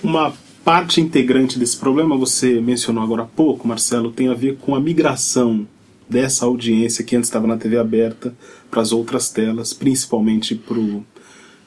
Uma 0.04 0.32
parte 0.64 1.00
integrante 1.00 1.58
desse 1.58 1.78
problema, 1.78 2.16
você 2.16 2.60
mencionou 2.60 3.02
agora 3.02 3.22
há 3.22 3.26
pouco, 3.26 3.66
Marcelo, 3.66 4.12
tem 4.12 4.28
a 4.28 4.34
ver 4.34 4.56
com 4.58 4.72
a 4.76 4.80
migração 4.80 5.66
dessa 6.08 6.44
audiência 6.44 7.02
que 7.02 7.16
antes 7.16 7.28
estava 7.28 7.48
na 7.48 7.56
TV 7.56 7.76
aberta 7.76 8.32
para 8.70 8.80
as 8.80 8.92
outras 8.92 9.30
telas, 9.30 9.72
principalmente 9.72 10.54
para 10.54 10.78
o 10.78 11.04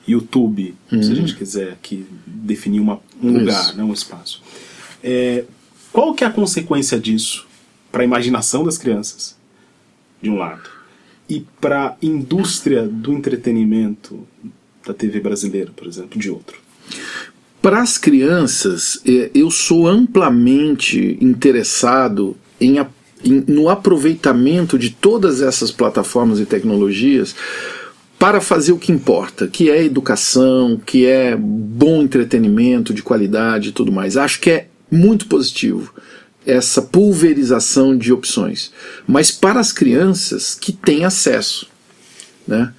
YouTube, 0.07 0.75
uhum. 0.91 1.01
se 1.01 1.10
a 1.10 1.12
uhum. 1.12 1.15
gente 1.19 1.36
quiser 1.36 1.72
aqui 1.72 2.05
definir 2.25 2.79
uma, 2.79 3.00
um 3.22 3.31
lugar, 3.31 3.75
né, 3.75 3.83
um 3.83 3.93
espaço. 3.93 4.41
É, 5.03 5.45
qual 5.91 6.13
que 6.13 6.24
é 6.24 6.27
a 6.27 6.31
consequência 6.31 7.00
disso 7.00 7.48
para 7.91 8.01
a 8.01 8.05
imaginação 8.05 8.63
das 8.63 8.77
crianças, 8.77 9.36
de 10.22 10.29
um 10.29 10.38
lado, 10.38 10.69
e 11.29 11.45
para 11.62 11.89
a 11.89 11.95
indústria 12.01 12.83
do 12.83 13.13
entretenimento 13.13 14.27
da 14.86 14.93
TV 14.93 15.19
brasileira, 15.19 15.72
por 15.75 15.88
exemplo, 15.88 16.19
de 16.19 16.29
outro? 16.29 16.57
Para 17.62 17.81
as 17.81 17.98
crianças, 17.98 19.00
é, 19.07 19.31
eu 19.33 19.50
sou 19.50 19.88
amplamente 19.88 21.17
interessado 21.22 22.36
em, 22.60 22.77
em, 23.24 23.43
no 23.48 23.69
aproveitamento 23.69 24.77
de 24.77 24.89
todas 24.89 25.41
essas 25.41 25.72
plataformas 25.72 26.41
e 26.41 26.45
tecnologias 26.45 27.33
para 28.24 28.39
fazer 28.39 28.72
o 28.72 28.77
que 28.77 28.89
importa, 28.89 29.50
que 29.50 29.70
é 29.70 29.84
educação, 29.84 30.80
que 30.86 31.06
é 31.06 31.36
bom 31.36 32.01
entretenimento 32.01 32.94
de 32.94 33.03
qualidade 33.03 33.68
e 33.68 33.72
tudo 33.74 33.92
mais. 33.92 34.15
Acho 34.15 34.39
que 34.39 34.50
é 34.50 34.68
muito 34.89 35.27
positivo 35.27 35.94
essa 36.46 36.82
pulverização 36.82 37.98
de 37.98 38.13
opções. 38.13 38.72
Mas 39.06 39.30
para 39.30 39.60
as 39.60 39.74
crianças 39.74 40.56
que 40.56 40.72
têm 40.72 41.03
acesso, 41.03 41.68
né? 42.48 42.74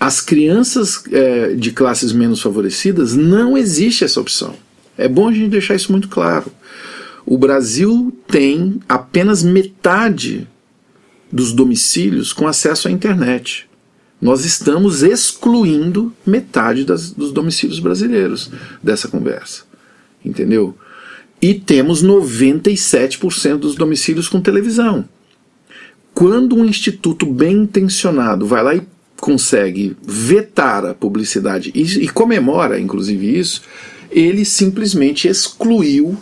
As 0.00 0.20
crianças 0.20 1.04
é, 1.12 1.54
de 1.54 1.70
classes 1.70 2.10
menos 2.10 2.42
favorecidas 2.42 3.14
não 3.14 3.56
existe 3.56 4.02
essa 4.02 4.20
opção. 4.20 4.56
É 4.96 5.06
bom 5.06 5.28
a 5.28 5.32
gente 5.32 5.50
deixar 5.50 5.76
isso 5.76 5.92
muito 5.92 6.08
claro. 6.08 6.50
O 7.24 7.38
Brasil 7.38 8.12
tem 8.26 8.80
apenas 8.88 9.44
metade 9.44 10.48
dos 11.30 11.52
domicílios 11.52 12.32
com 12.32 12.48
acesso 12.48 12.88
à 12.88 12.90
internet 12.90 13.67
nós 14.20 14.44
estamos 14.44 15.02
excluindo 15.02 16.12
metade 16.26 16.84
das, 16.84 17.12
dos 17.12 17.32
domicílios 17.32 17.78
brasileiros 17.78 18.50
dessa 18.82 19.08
conversa. 19.08 19.62
Entendeu? 20.24 20.76
E 21.40 21.54
temos 21.54 22.02
97% 22.02 23.58
dos 23.58 23.76
domicílios 23.76 24.28
com 24.28 24.40
televisão. 24.40 25.08
Quando 26.12 26.56
um 26.56 26.64
instituto 26.64 27.24
bem 27.24 27.58
intencionado 27.58 28.44
vai 28.44 28.62
lá 28.62 28.74
e 28.74 28.82
consegue 29.20 29.96
vetar 30.02 30.84
a 30.84 30.94
publicidade 30.94 31.70
e, 31.74 31.82
e 31.82 32.08
comemora, 32.08 32.80
inclusive, 32.80 33.38
isso, 33.38 33.62
ele 34.10 34.44
simplesmente 34.44 35.28
excluiu 35.28 36.16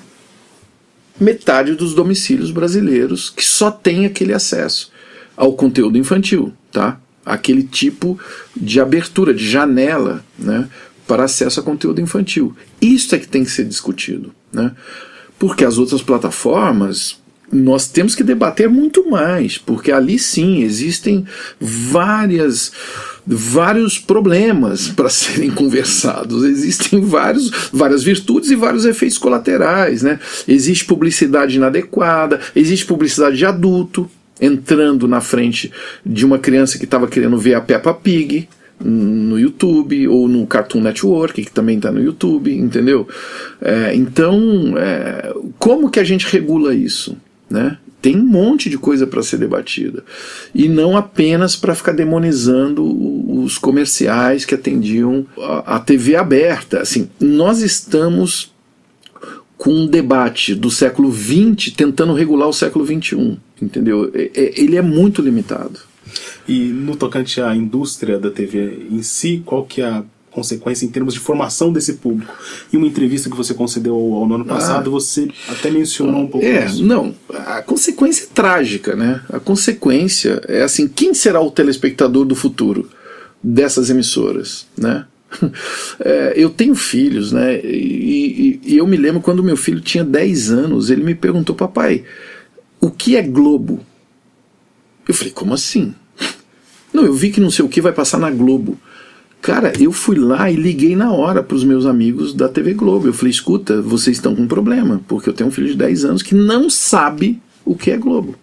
metade 1.18 1.74
dos 1.74 1.94
domicílios 1.94 2.50
brasileiros 2.50 3.30
que 3.30 3.44
só 3.44 3.70
tem 3.70 4.04
aquele 4.04 4.34
acesso 4.34 4.92
ao 5.34 5.54
conteúdo 5.54 5.96
infantil, 5.96 6.52
tá? 6.70 7.00
Aquele 7.26 7.64
tipo 7.64 8.18
de 8.56 8.80
abertura, 8.80 9.35
de 9.35 9.45
janela 9.45 10.25
né, 10.38 10.68
para 11.09 11.25
acesso 11.25 11.59
a 11.59 11.62
conteúdo 11.62 12.00
infantil. 12.00 12.56
Isso 12.80 13.14
é 13.16 13.18
que 13.18 13.26
tem 13.26 13.42
que 13.42 13.50
ser 13.50 13.64
discutido. 13.64 14.33
Né? 14.52 14.71
Porque 15.37 15.64
as 15.64 15.76
outras 15.76 16.00
plataformas 16.00 17.18
nós 17.52 17.87
temos 17.87 18.14
que 18.14 18.25
debater 18.25 18.68
muito 18.68 19.09
mais, 19.09 19.56
porque 19.56 19.92
ali 19.92 20.18
sim 20.18 20.62
existem 20.62 21.25
várias 21.61 22.73
vários 23.25 23.99
problemas 23.99 24.88
para 24.95 25.09
serem 25.09 25.50
conversados. 25.50 26.45
Existem 26.45 27.00
vários, 27.00 27.50
várias 27.73 28.02
virtudes 28.02 28.50
e 28.50 28.56
vários 28.56 28.85
efeitos 28.85 29.18
colaterais. 29.18 30.02
Né? 30.02 30.21
Existe 30.47 30.85
publicidade 30.85 31.56
inadequada, 31.56 32.40
existe 32.54 32.87
publicidade 32.87 33.37
de 33.37 33.47
adulto 33.47 34.09
entrando 34.40 35.08
na 35.08 35.20
frente 35.20 35.72
de 36.04 36.24
uma 36.24 36.38
criança 36.38 36.78
que 36.78 36.84
estava 36.84 37.06
querendo 37.06 37.38
ver 37.38 37.54
a 37.54 37.60
Peppa 37.60 37.94
Pig 37.94 38.48
no 38.78 39.38
YouTube 39.38 40.06
ou 40.08 40.28
no 40.28 40.46
Cartoon 40.46 40.80
Network, 40.80 41.42
que 41.42 41.50
também 41.50 41.76
está 41.76 41.90
no 41.90 42.02
YouTube, 42.02 42.54
entendeu? 42.54 43.08
É, 43.60 43.94
então, 43.94 44.74
é, 44.76 45.32
como 45.58 45.90
que 45.90 45.98
a 45.98 46.04
gente 46.04 46.26
regula 46.26 46.74
isso? 46.74 47.16
Né? 47.48 47.78
Tem 48.02 48.16
um 48.16 48.24
monte 48.24 48.68
de 48.68 48.76
coisa 48.76 49.06
para 49.06 49.22
ser 49.22 49.38
debatida. 49.38 50.04
E 50.54 50.68
não 50.68 50.96
apenas 50.96 51.56
para 51.56 51.74
ficar 51.74 51.92
demonizando 51.92 52.84
os 53.42 53.56
comerciais 53.56 54.44
que 54.44 54.54
atendiam 54.54 55.26
a, 55.38 55.76
a 55.76 55.80
TV 55.80 56.14
aberta. 56.14 56.80
Assim, 56.80 57.08
nós 57.18 57.62
estamos 57.62 58.54
com 59.56 59.70
um 59.70 59.86
debate 59.86 60.54
do 60.54 60.70
século 60.70 61.12
XX 61.12 61.72
tentando 61.75 62.12
regular 62.12 62.48
o 62.48 62.52
século 62.52 62.84
XXI, 62.84 63.38
entendeu? 63.60 64.10
É, 64.14 64.30
é, 64.34 64.60
ele 64.60 64.76
é 64.76 64.82
muito 64.82 65.22
limitado. 65.22 65.80
E 66.46 66.66
no 66.66 66.96
tocante 66.96 67.40
à 67.40 67.54
indústria 67.54 68.18
da 68.18 68.30
TV 68.30 68.86
em 68.90 69.02
si, 69.02 69.42
qual 69.44 69.64
que 69.64 69.80
é 69.80 69.86
a 69.86 70.04
consequência 70.36 70.84
em 70.84 70.90
termos 70.90 71.14
de 71.14 71.20
formação 71.20 71.72
desse 71.72 71.94
público. 71.94 72.30
Em 72.70 72.76
uma 72.76 72.86
entrevista 72.86 73.30
que 73.30 73.36
você 73.36 73.54
concedeu 73.54 73.94
ao, 73.94 74.14
ao 74.16 74.25
ano 74.25 74.44
ah. 74.46 74.54
passado, 74.54 74.88
ah, 74.88 74.90
você 74.90 75.28
até 75.48 75.70
mencionou 75.70 76.20
um 76.20 76.26
pouco 76.26 76.46
é, 76.46 76.66
isso. 76.66 76.84
Não, 76.84 77.14
a 77.30 77.62
consequência 77.62 78.25
é 78.25 78.28
trágica, 78.34 78.94
né? 78.94 79.22
A 79.30 79.40
consequência 79.40 80.42
é 80.46 80.62
assim, 80.62 80.86
quem 80.86 81.14
será 81.14 81.40
o 81.40 81.50
telespectador 81.50 82.26
do 82.26 82.34
futuro 82.34 82.90
dessas 83.42 83.88
emissoras, 83.88 84.66
né? 84.76 85.06
É, 85.99 86.35
eu 86.37 86.50
tenho 86.50 86.75
filhos, 86.75 87.33
né? 87.33 87.59
E, 87.61 88.61
e, 88.64 88.73
e, 88.73 88.76
eu 88.76 88.87
me 88.87 88.97
lembro 88.97 89.21
quando 89.21 89.42
meu 89.42 89.56
filho 89.56 89.80
tinha 89.80 90.04
10 90.04 90.50
anos, 90.50 90.90
ele 90.90 91.02
me 91.02 91.14
perguntou, 91.14 91.56
papai, 91.56 92.04
o 92.80 92.90
que 92.90 93.16
é 93.16 93.23
Globo? 93.23 93.80
Eu 95.09 95.14
falei, 95.14 95.33
como 95.33 95.54
assim? 95.54 95.95
Não, 96.92 97.04
eu 97.04 97.14
vi 97.14 97.30
que 97.30 97.40
não 97.40 97.50
sei 97.50 97.64
o 97.64 97.68
que 97.68 97.80
vai 97.80 97.92
passar 97.92 98.18
na 98.18 98.30
Globo. 98.30 98.78
Cara, 99.40 99.73
eu 99.80 99.92
fui 99.92 100.16
lá 100.16 100.50
e 100.50 100.56
liguei 100.56 100.97
na 100.97 101.12
hora 101.12 101.42
para 101.42 101.56
os 101.56 101.62
meus 101.62 101.87
amigos 101.87 102.35
da 102.35 102.49
TV 102.49 102.75
Globo. 102.75 103.06
Eu 103.06 103.12
falei: 103.12 103.30
escuta, 103.30 103.80
vocês 103.80 104.16
estão 104.16 104.35
com 104.35 104.42
um 104.42 104.49
problema, 104.49 105.00
porque 105.06 105.28
eu 105.28 105.33
tenho 105.33 105.49
um 105.49 105.52
filho 105.52 105.68
de 105.68 105.76
10 105.76 106.04
anos 106.04 106.23
que 106.23 106.35
não 106.35 106.68
sabe 106.68 107.40
o 107.64 107.76
que 107.76 107.90
é 107.90 107.97
Globo. 107.97 108.35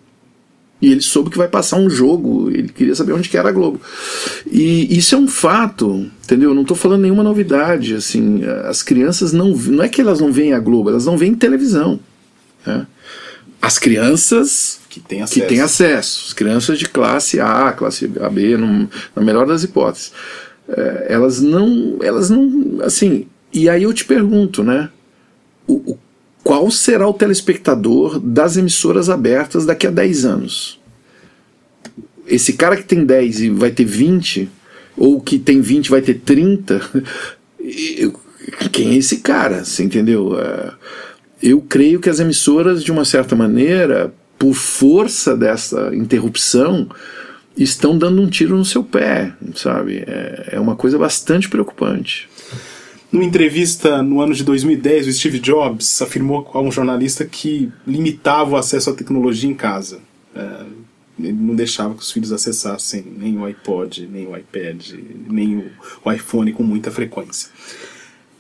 E 0.83 0.91
ele 0.91 1.01
soube 1.01 1.29
que 1.29 1.37
vai 1.37 1.47
passar 1.47 1.77
um 1.77 1.89
jogo, 1.89 2.49
ele 2.51 2.67
queria 2.67 2.93
saber 2.93 3.13
onde 3.13 3.29
que 3.29 3.37
era 3.37 3.47
a 3.47 3.51
Globo. 3.53 3.79
E 4.45 4.97
isso 4.97 5.15
é 5.15 5.17
um 5.17 5.27
fato, 5.27 6.05
entendeu? 6.23 6.49
Eu 6.49 6.55
não 6.55 6.63
estou 6.63 6.75
falando 6.75 7.03
nenhuma 7.03 7.23
novidade. 7.23 7.95
Assim, 7.95 8.43
as 8.67 8.83
crianças 8.83 9.31
não. 9.31 9.49
Não 9.49 9.83
é 9.83 9.87
que 9.87 10.01
elas 10.01 10.19
não 10.19 10.31
veem 10.31 10.53
a 10.53 10.59
Globo, 10.59 10.89
elas 10.89 11.05
não 11.05 11.17
veem 11.17 11.35
televisão. 11.35 11.99
Né? 12.65 12.85
As 13.61 13.79
crianças 13.79 14.81
que 14.89 14.99
têm 14.99 15.21
acesso. 15.21 15.39
Que 15.39 15.47
têm 15.47 15.61
acesso. 15.61 16.25
As 16.27 16.33
crianças 16.33 16.77
de 16.77 16.89
classe 16.89 17.39
A, 17.39 17.71
classe 17.71 18.11
AB, 18.19 18.57
na 19.15 19.23
melhor 19.23 19.47
das 19.47 19.63
hipóteses 19.63 20.11
é, 20.67 21.07
elas 21.09 21.41
não, 21.41 21.97
elas 22.01 22.29
não, 22.29 22.79
assim. 22.83 23.27
E 23.53 23.69
aí 23.69 23.83
eu 23.83 23.93
te 23.93 24.05
pergunto, 24.05 24.63
né? 24.63 24.89
O, 25.67 25.93
o, 25.93 25.99
qual 26.43 26.69
será 26.69 27.07
o 27.07 27.13
telespectador 27.13 28.19
das 28.19 28.57
emissoras 28.57 29.09
abertas 29.09 29.65
daqui 29.65 29.87
a 29.87 29.91
10 29.91 30.25
anos? 30.25 30.79
Esse 32.27 32.53
cara 32.53 32.75
que 32.75 32.83
tem 32.83 33.05
10 33.05 33.41
e 33.41 33.49
vai 33.49 33.71
ter 33.71 33.85
20, 33.85 34.49
ou 34.97 35.21
que 35.21 35.39
tem 35.39 35.61
20 35.61 35.89
vai 35.89 36.01
ter 36.01 36.15
30, 36.15 36.81
quem 38.71 38.91
é 38.91 38.97
esse 38.97 39.17
cara? 39.17 39.63
Você 39.63 39.83
entendeu? 39.83 40.37
É, 40.39 40.73
eu 41.41 41.61
creio 41.61 41.99
que 41.99 42.09
as 42.09 42.19
emissoras, 42.19 42.83
de 42.83 42.91
uma 42.91 43.05
certa 43.05 43.35
maneira, 43.35 44.13
por 44.37 44.53
força 44.53 45.37
dessa 45.37 45.95
interrupção, 45.95 46.89
estão 47.57 47.97
dando 47.97 48.21
um 48.21 48.29
tiro 48.29 48.57
no 48.57 48.65
seu 48.65 48.83
pé, 48.83 49.33
sabe? 49.55 50.03
É, 50.05 50.49
é 50.53 50.59
uma 50.59 50.75
coisa 50.75 50.97
bastante 50.97 51.47
preocupante. 51.47 52.27
Numa 53.13 53.23
entrevista 53.23 54.01
no 54.01 54.21
ano 54.21 54.33
de 54.33 54.43
2010, 54.43 55.05
o 55.05 55.13
Steve 55.13 55.37
Jobs 55.37 56.01
afirmou 56.01 56.49
a 56.51 56.59
um 56.59 56.71
jornalista 56.71 57.23
que 57.23 57.71
limitava 57.85 58.49
o 58.49 58.57
acesso 58.57 58.89
à 58.89 58.93
tecnologia 58.95 59.47
em 59.47 59.53
casa. 59.53 59.99
É, 60.33 60.65
ele 61.19 61.33
não 61.33 61.53
deixava 61.53 61.93
que 61.93 62.01
os 62.01 62.11
filhos 62.11 62.31
acessassem 62.31 63.05
nem 63.15 63.37
o 63.37 63.45
iPod, 63.45 64.09
nem 64.11 64.25
o 64.25 64.35
iPad, 64.35 64.93
nem 65.29 65.57
o, 65.57 65.71
o 66.03 66.11
iPhone 66.11 66.51
com 66.53 66.63
muita 66.63 66.89
frequência. 66.89 67.51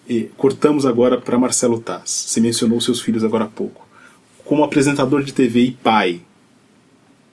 E 0.09 0.23
cortamos 0.35 0.87
agora 0.87 1.21
para 1.21 1.37
Marcelo 1.37 1.79
Taz. 1.79 2.09
Você 2.09 2.41
mencionou 2.41 2.81
seus 2.81 2.99
filhos 2.99 3.23
agora 3.23 3.43
há 3.43 3.49
pouco. 3.49 3.87
Como 4.43 4.63
apresentador 4.63 5.21
de 5.21 5.35
TV 5.35 5.65
e 5.65 5.71
pai, 5.71 6.19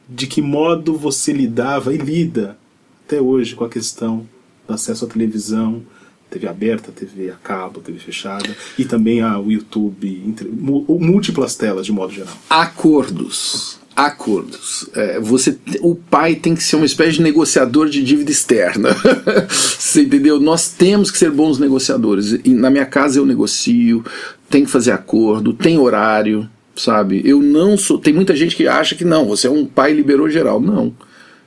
de 0.07 0.27
que 0.27 0.43
modo 0.43 0.95
você 0.95 1.33
lidava 1.33 1.95
e 1.95 1.97
lida 1.97 2.59
até 3.07 3.19
hoje 3.19 3.55
com 3.55 3.65
a 3.65 3.71
questão 3.71 4.29
do 4.69 4.75
acesso 4.75 5.07
à 5.07 5.09
televisão, 5.09 5.83
TV 6.31 6.47
aberta, 6.47 6.93
TV 6.93 7.31
a 7.31 7.35
cabo, 7.35 7.81
TV 7.81 7.99
fechada 7.99 8.49
e 8.79 8.85
também 8.85 9.21
ao 9.21 9.51
YouTube, 9.51 10.23
entre, 10.27 10.49
múltiplas 10.49 11.57
telas 11.57 11.87
de 11.87 11.93
modo 11.93 12.13
geral. 12.13 12.35
Acordos. 12.49 13.79
Acordos. 13.97 14.89
É, 14.95 15.21
você, 15.21 15.59
o 15.81 15.95
pai 15.95 16.37
tem 16.37 16.55
que 16.55 16.63
ser 16.63 16.77
uma 16.77 16.87
espécie 16.87 17.15
de 17.15 17.23
negociador 17.23 17.89
de 17.89 18.03
dívida 18.03 18.31
externa. 18.31 18.91
você 19.51 20.03
entendeu? 20.03 20.41
Nós 20.41 20.71
temos 20.71 21.11
que 21.11 21.19
ser 21.19 21.31
bons 21.31 21.59
negociadores. 21.59 22.39
E 22.45 22.51
na 22.51 22.71
minha 22.71 22.87
casa 22.87 23.19
eu 23.19 23.27
negocio, 23.27 24.05
tem 24.49 24.65
que 24.65 24.71
fazer 24.71 24.93
acordo, 24.93 25.53
tem 25.53 25.79
horário 25.79 26.49
sabe? 26.81 27.21
Eu 27.25 27.43
não 27.43 27.77
sou. 27.77 27.99
Tem 27.99 28.13
muita 28.13 28.35
gente 28.35 28.57
que 28.57 28.67
acha 28.67 28.95
que 28.95 29.05
não, 29.05 29.27
você 29.27 29.47
é 29.47 29.51
um 29.51 29.67
pai 29.67 29.93
liberou 29.93 30.29
geral. 30.31 30.61
Não, 30.61 30.95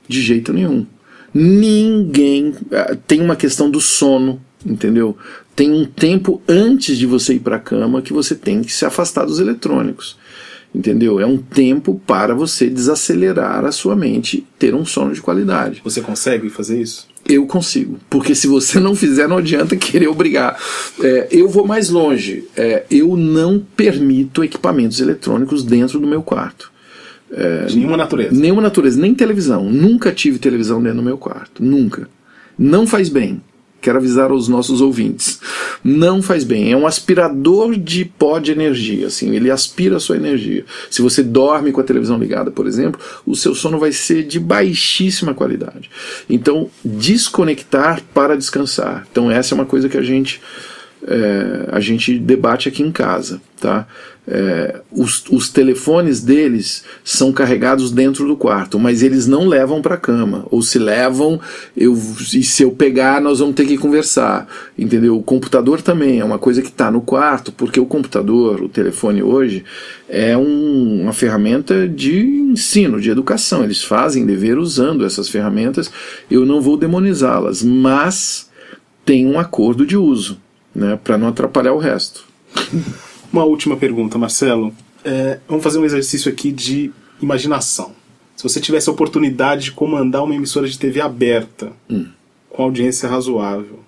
de 0.06 0.22
jeito 0.22 0.52
nenhum. 0.52 0.86
Ninguém. 1.32 2.54
Ah, 2.70 2.96
tem 3.06 3.20
uma 3.20 3.36
questão 3.36 3.70
do 3.70 3.80
sono, 3.80 4.40
entendeu? 4.64 5.16
Tem 5.54 5.70
um 5.70 5.84
tempo 5.84 6.42
antes 6.48 6.96
de 6.98 7.06
você 7.06 7.34
ir 7.34 7.40
para 7.40 7.56
a 7.56 7.60
cama 7.60 8.02
que 8.02 8.12
você 8.12 8.34
tem 8.34 8.62
que 8.62 8.72
se 8.72 8.84
afastar 8.84 9.24
dos 9.24 9.38
eletrônicos. 9.38 10.16
Entendeu? 10.74 11.20
É 11.20 11.26
um 11.26 11.36
tempo 11.36 12.00
para 12.04 12.34
você 12.34 12.68
desacelerar 12.68 13.64
a 13.64 13.70
sua 13.70 13.94
mente, 13.94 14.44
ter 14.58 14.74
um 14.74 14.84
sono 14.84 15.14
de 15.14 15.22
qualidade. 15.22 15.80
Você 15.84 16.00
consegue 16.00 16.50
fazer 16.50 16.82
isso? 16.82 17.06
Eu 17.24 17.46
consigo. 17.46 17.98
Porque 18.10 18.34
se 18.34 18.48
você 18.48 18.80
não 18.80 18.96
fizer, 18.96 19.28
não 19.28 19.38
adianta 19.38 19.76
querer 19.76 20.08
obrigar. 20.08 20.58
É, 21.00 21.28
eu 21.30 21.48
vou 21.48 21.64
mais 21.64 21.90
longe. 21.90 22.44
É, 22.56 22.84
eu 22.90 23.16
não 23.16 23.64
permito 23.76 24.42
equipamentos 24.42 24.98
eletrônicos 25.00 25.62
dentro 25.62 26.00
do 26.00 26.08
meu 26.08 26.22
quarto. 26.22 26.72
É, 27.30 27.66
de 27.66 27.76
nenhuma 27.76 27.96
natureza. 27.96 28.34
Nenhuma 28.34 28.62
natureza, 28.62 29.00
nem 29.00 29.14
televisão. 29.14 29.70
Nunca 29.70 30.12
tive 30.12 30.40
televisão 30.40 30.82
dentro 30.82 30.98
do 30.98 31.04
meu 31.04 31.16
quarto. 31.16 31.62
Nunca. 31.64 32.08
Não 32.58 32.84
faz 32.84 33.08
bem. 33.08 33.40
Quero 33.84 33.98
avisar 33.98 34.30
aos 34.30 34.48
nossos 34.48 34.80
ouvintes. 34.80 35.38
Não 35.84 36.22
faz 36.22 36.42
bem. 36.42 36.72
É 36.72 36.76
um 36.76 36.86
aspirador 36.86 37.76
de 37.76 38.02
pó 38.06 38.38
de 38.38 38.50
energia. 38.50 39.08
Assim, 39.08 39.36
ele 39.36 39.50
aspira 39.50 39.98
a 39.98 40.00
sua 40.00 40.16
energia. 40.16 40.64
Se 40.90 41.02
você 41.02 41.22
dorme 41.22 41.70
com 41.70 41.82
a 41.82 41.84
televisão 41.84 42.16
ligada, 42.16 42.50
por 42.50 42.66
exemplo, 42.66 42.98
o 43.26 43.36
seu 43.36 43.54
sono 43.54 43.78
vai 43.78 43.92
ser 43.92 44.22
de 44.22 44.40
baixíssima 44.40 45.34
qualidade. 45.34 45.90
Então, 46.30 46.70
desconectar 46.82 48.02
para 48.14 48.38
descansar. 48.38 49.06
Então, 49.12 49.30
essa 49.30 49.52
é 49.52 49.54
uma 49.54 49.66
coisa 49.66 49.86
que 49.86 49.98
a 49.98 50.02
gente 50.02 50.40
é, 51.06 51.68
a 51.70 51.80
gente 51.80 52.18
debate 52.18 52.68
aqui 52.68 52.82
em 52.82 52.90
casa, 52.90 53.40
tá? 53.60 53.86
É, 54.26 54.80
os, 54.90 55.22
os, 55.30 55.50
telefones 55.50 56.22
deles 56.22 56.82
são 57.04 57.30
carregados 57.30 57.92
dentro 57.92 58.26
do 58.26 58.34
quarto, 58.34 58.78
mas 58.78 59.02
eles 59.02 59.26
não 59.26 59.46
levam 59.46 59.82
para 59.82 59.96
a 59.96 59.98
cama. 59.98 60.46
Ou 60.50 60.62
se 60.62 60.78
levam, 60.78 61.38
eu, 61.76 61.92
e 61.92 62.42
se 62.42 62.62
eu 62.62 62.70
pegar, 62.72 63.20
nós 63.20 63.40
vamos 63.40 63.54
ter 63.54 63.66
que 63.66 63.76
conversar. 63.76 64.48
Entendeu? 64.78 65.18
O 65.18 65.22
computador 65.22 65.82
também 65.82 66.20
é 66.20 66.24
uma 66.24 66.38
coisa 66.38 66.62
que 66.62 66.68
está 66.68 66.90
no 66.90 67.02
quarto, 67.02 67.52
porque 67.52 67.78
o 67.78 67.84
computador, 67.84 68.62
o 68.62 68.68
telefone 68.68 69.22
hoje, 69.22 69.62
é 70.08 70.34
um, 70.34 71.02
uma 71.02 71.12
ferramenta 71.12 71.86
de 71.86 72.18
ensino, 72.18 72.98
de 72.98 73.10
educação. 73.10 73.62
Eles 73.62 73.82
fazem 73.84 74.24
dever 74.24 74.56
usando 74.56 75.04
essas 75.04 75.28
ferramentas. 75.28 75.90
Eu 76.30 76.46
não 76.46 76.62
vou 76.62 76.78
demonizá-las, 76.78 77.62
mas 77.62 78.48
tem 79.04 79.26
um 79.26 79.38
acordo 79.38 79.84
de 79.84 79.98
uso, 79.98 80.40
né, 80.74 80.98
para 81.02 81.16
não 81.16 81.28
atrapalhar 81.28 81.72
o 81.72 81.78
resto. 81.78 82.24
Uma 83.32 83.44
última 83.44 83.76
pergunta, 83.76 84.18
Marcelo. 84.18 84.74
É, 85.04 85.38
vamos 85.48 85.62
fazer 85.62 85.78
um 85.78 85.84
exercício 85.84 86.30
aqui 86.30 86.50
de 86.50 86.90
imaginação. 87.20 87.92
Se 88.36 88.42
você 88.42 88.60
tivesse 88.60 88.88
a 88.88 88.92
oportunidade 88.92 89.64
de 89.64 89.72
comandar 89.72 90.24
uma 90.24 90.34
emissora 90.34 90.68
de 90.68 90.78
TV 90.78 91.00
aberta, 91.00 91.72
hum. 91.88 92.06
com 92.50 92.62
audiência 92.62 93.08
razoável, 93.08 93.80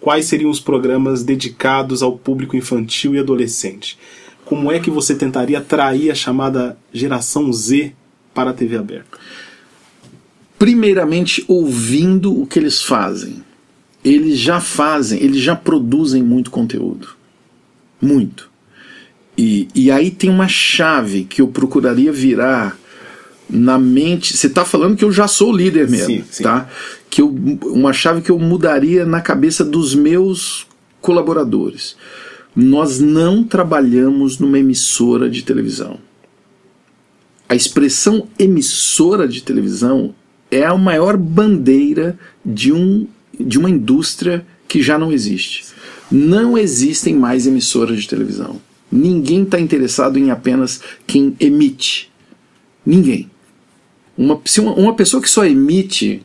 quais 0.00 0.26
seriam 0.26 0.50
os 0.50 0.60
programas 0.60 1.22
dedicados 1.22 2.02
ao 2.02 2.16
público 2.16 2.56
infantil 2.56 3.14
e 3.14 3.18
adolescente? 3.18 3.98
como 4.46 4.70
é 4.70 4.78
que 4.78 4.88
você 4.88 5.14
tentaria 5.14 5.58
atrair 5.58 6.10
a 6.10 6.14
chamada 6.14 6.78
geração 6.92 7.52
Z 7.52 7.92
para 8.32 8.50
a 8.50 8.54
TV 8.54 8.78
aberta? 8.78 9.18
Primeiramente, 10.56 11.44
ouvindo 11.48 12.40
o 12.40 12.46
que 12.46 12.58
eles 12.58 12.80
fazem. 12.80 13.44
Eles 14.06 14.38
já 14.38 14.60
fazem, 14.60 15.20
eles 15.20 15.40
já 15.40 15.56
produzem 15.56 16.22
muito 16.22 16.48
conteúdo. 16.48 17.08
Muito. 18.00 18.48
E, 19.36 19.66
e 19.74 19.90
aí 19.90 20.12
tem 20.12 20.30
uma 20.30 20.46
chave 20.46 21.24
que 21.24 21.42
eu 21.42 21.48
procuraria 21.48 22.12
virar 22.12 22.78
na 23.50 23.76
mente. 23.80 24.36
Você 24.36 24.46
está 24.46 24.64
falando 24.64 24.96
que 24.96 25.04
eu 25.04 25.10
já 25.10 25.26
sou 25.26 25.52
líder 25.52 25.90
mesmo, 25.90 26.06
sim, 26.06 26.24
sim. 26.30 26.42
tá? 26.44 26.68
Que 27.10 27.20
eu, 27.20 27.28
uma 27.64 27.92
chave 27.92 28.20
que 28.20 28.30
eu 28.30 28.38
mudaria 28.38 29.04
na 29.04 29.20
cabeça 29.20 29.64
dos 29.64 29.92
meus 29.92 30.68
colaboradores. 31.00 31.96
Nós 32.54 33.00
não 33.00 33.42
trabalhamos 33.42 34.38
numa 34.38 34.60
emissora 34.60 35.28
de 35.28 35.42
televisão. 35.42 35.98
A 37.48 37.56
expressão 37.56 38.28
emissora 38.38 39.26
de 39.26 39.42
televisão 39.42 40.14
é 40.48 40.64
a 40.64 40.76
maior 40.76 41.16
bandeira 41.16 42.16
de, 42.44 42.72
um, 42.72 43.08
de 43.38 43.58
uma 43.58 43.70
indústria 43.70 44.46
que 44.68 44.82
já 44.82 44.98
não 44.98 45.12
existe. 45.12 45.64
Não 46.10 46.56
existem 46.56 47.14
mais 47.14 47.46
emissoras 47.46 48.02
de 48.02 48.08
televisão. 48.08 48.60
Ninguém 48.90 49.42
está 49.42 49.58
interessado 49.58 50.18
em 50.18 50.30
apenas 50.30 50.80
quem 51.06 51.34
emite. 51.40 52.10
Ninguém. 52.84 53.30
Uma, 54.16 54.40
se 54.44 54.60
uma, 54.60 54.72
uma 54.74 54.94
pessoa 54.94 55.22
que 55.22 55.28
só 55.28 55.44
emite, 55.44 56.22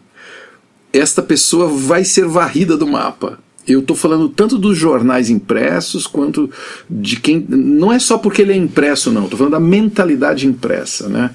esta 0.94 1.22
pessoa 1.22 1.68
vai 1.68 2.04
ser 2.04 2.26
varrida 2.26 2.78
do 2.78 2.88
mapa. 2.88 3.40
Eu 3.68 3.80
estou 3.82 3.96
falando 3.96 4.28
tanto 4.28 4.58
dos 4.58 4.78
jornais 4.78 5.30
impressos 5.30 6.08
quanto 6.08 6.50
de 6.90 7.18
quem. 7.18 7.46
Não 7.48 7.92
é 7.92 8.00
só 8.00 8.18
porque 8.18 8.42
ele 8.42 8.54
é 8.54 8.56
impresso, 8.56 9.12
não. 9.12 9.26
Estou 9.26 9.38
falando 9.38 9.54
da 9.54 9.60
mentalidade 9.60 10.48
impressa. 10.48 11.08
Né? 11.08 11.30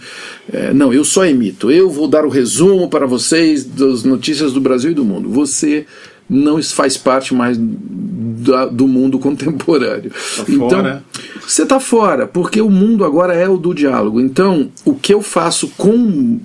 É, 0.52 0.74
não, 0.74 0.92
eu 0.92 1.04
só 1.04 1.24
emito. 1.24 1.70
Eu 1.70 1.88
vou 1.88 2.08
dar 2.08 2.24
o 2.24 2.28
resumo 2.28 2.88
para 2.88 3.06
vocês 3.06 3.64
das 3.64 4.02
notícias 4.02 4.52
do 4.52 4.60
Brasil 4.60 4.90
e 4.90 4.94
do 4.94 5.04
mundo. 5.04 5.28
Você 5.30 5.86
não 6.28 6.60
faz 6.62 6.96
parte 6.96 7.32
mais 7.32 7.56
da, 7.58 8.66
do 8.66 8.86
mundo 8.88 9.18
contemporâneo. 9.20 10.10
Tá 10.10 10.44
então, 10.48 10.68
fora. 10.70 11.04
você 11.46 11.62
está 11.62 11.80
fora, 11.80 12.26
porque 12.26 12.60
o 12.60 12.68
mundo 12.68 13.04
agora 13.04 13.34
é 13.34 13.48
o 13.48 13.56
do 13.56 13.72
diálogo. 13.72 14.20
Então, 14.20 14.70
o 14.84 14.94
que 14.94 15.14
eu 15.14 15.22
faço 15.22 15.68
com 15.76 16.38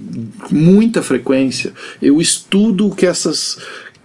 muita 0.52 1.02
frequência, 1.02 1.74
eu 2.02 2.22
estudo 2.22 2.88
o 2.88 2.96
que, 2.96 3.06
essas, 3.06 3.58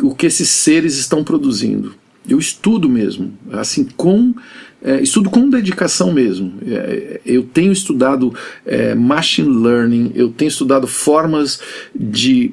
o 0.02 0.14
que 0.14 0.26
esses 0.26 0.48
seres 0.48 0.96
estão 0.96 1.24
produzindo. 1.24 1.94
Eu 2.28 2.38
estudo 2.38 2.88
mesmo, 2.88 3.32
assim, 3.52 3.85
com. 3.96 4.35
É, 4.82 5.00
estudo 5.00 5.30
com 5.30 5.48
dedicação 5.48 6.12
mesmo. 6.12 6.54
É, 6.66 7.20
eu 7.24 7.42
tenho 7.42 7.72
estudado 7.72 8.35
é, 8.64 8.94
machine 8.94 9.48
learning, 9.48 10.12
eu 10.14 10.28
tenho 10.28 10.48
estudado 10.48 10.87
formas 10.87 11.61
de 11.94 12.52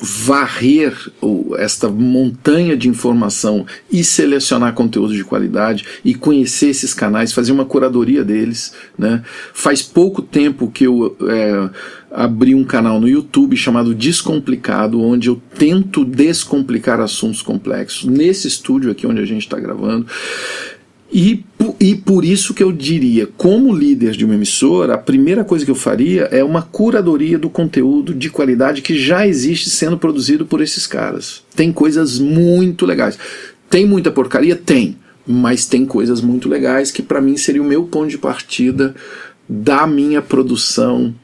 varrer 0.00 0.94
esta 1.58 1.88
montanha 1.88 2.76
de 2.76 2.88
informação 2.88 3.66
e 3.90 4.02
selecionar 4.02 4.74
conteúdo 4.74 5.14
de 5.14 5.24
qualidade 5.24 5.84
e 6.04 6.14
conhecer 6.14 6.68
esses 6.68 6.94
canais, 6.94 7.32
fazer 7.32 7.52
uma 7.52 7.64
curadoria 7.64 8.24
deles. 8.24 8.74
Né? 8.98 9.22
Faz 9.52 9.82
pouco 9.82 10.22
tempo 10.22 10.70
que 10.70 10.84
eu 10.84 11.16
é, 11.28 11.70
abri 12.10 12.54
um 12.54 12.64
canal 12.64 13.00
no 13.00 13.08
YouTube 13.08 13.56
chamado 13.56 13.94
Descomplicado, 13.94 15.00
onde 15.00 15.28
eu 15.28 15.40
tento 15.56 16.04
descomplicar 16.04 17.00
assuntos 17.00 17.42
complexos, 17.42 18.04
nesse 18.04 18.48
estúdio 18.48 18.90
aqui 18.90 19.06
onde 19.06 19.20
a 19.20 19.26
gente 19.26 19.42
está 19.42 19.58
gravando. 19.58 20.06
E, 21.12 21.44
e 21.80 21.94
por 21.96 22.24
isso 22.24 22.54
que 22.54 22.62
eu 22.62 22.70
diria, 22.70 23.28
como 23.36 23.74
líder 23.74 24.12
de 24.12 24.24
uma 24.24 24.34
emissora, 24.34 24.94
a 24.94 24.98
primeira 24.98 25.42
coisa 25.42 25.64
que 25.64 25.70
eu 25.70 25.74
faria 25.76 26.22
é 26.30 26.44
uma 26.44 26.62
curadoria 26.62 27.36
do 27.36 27.50
conteúdo 27.50 28.14
de 28.14 28.30
qualidade 28.30 28.80
que 28.80 28.96
já 28.96 29.26
existe 29.26 29.68
sendo 29.70 29.98
produzido 29.98 30.46
por 30.46 30.60
esses 30.60 30.86
caras. 30.86 31.42
Tem 31.56 31.72
coisas 31.72 32.18
muito 32.18 32.86
legais. 32.86 33.18
Tem 33.68 33.84
muita 33.84 34.10
porcaria? 34.10 34.54
Tem. 34.54 34.96
Mas 35.26 35.66
tem 35.66 35.84
coisas 35.84 36.20
muito 36.20 36.48
legais 36.48 36.90
que 36.90 37.02
para 37.02 37.20
mim 37.20 37.36
seria 37.36 37.62
o 37.62 37.66
meu 37.66 37.84
ponto 37.84 38.08
de 38.08 38.18
partida 38.18 38.94
da 39.48 39.86
minha 39.86 40.22
produção 40.22 41.14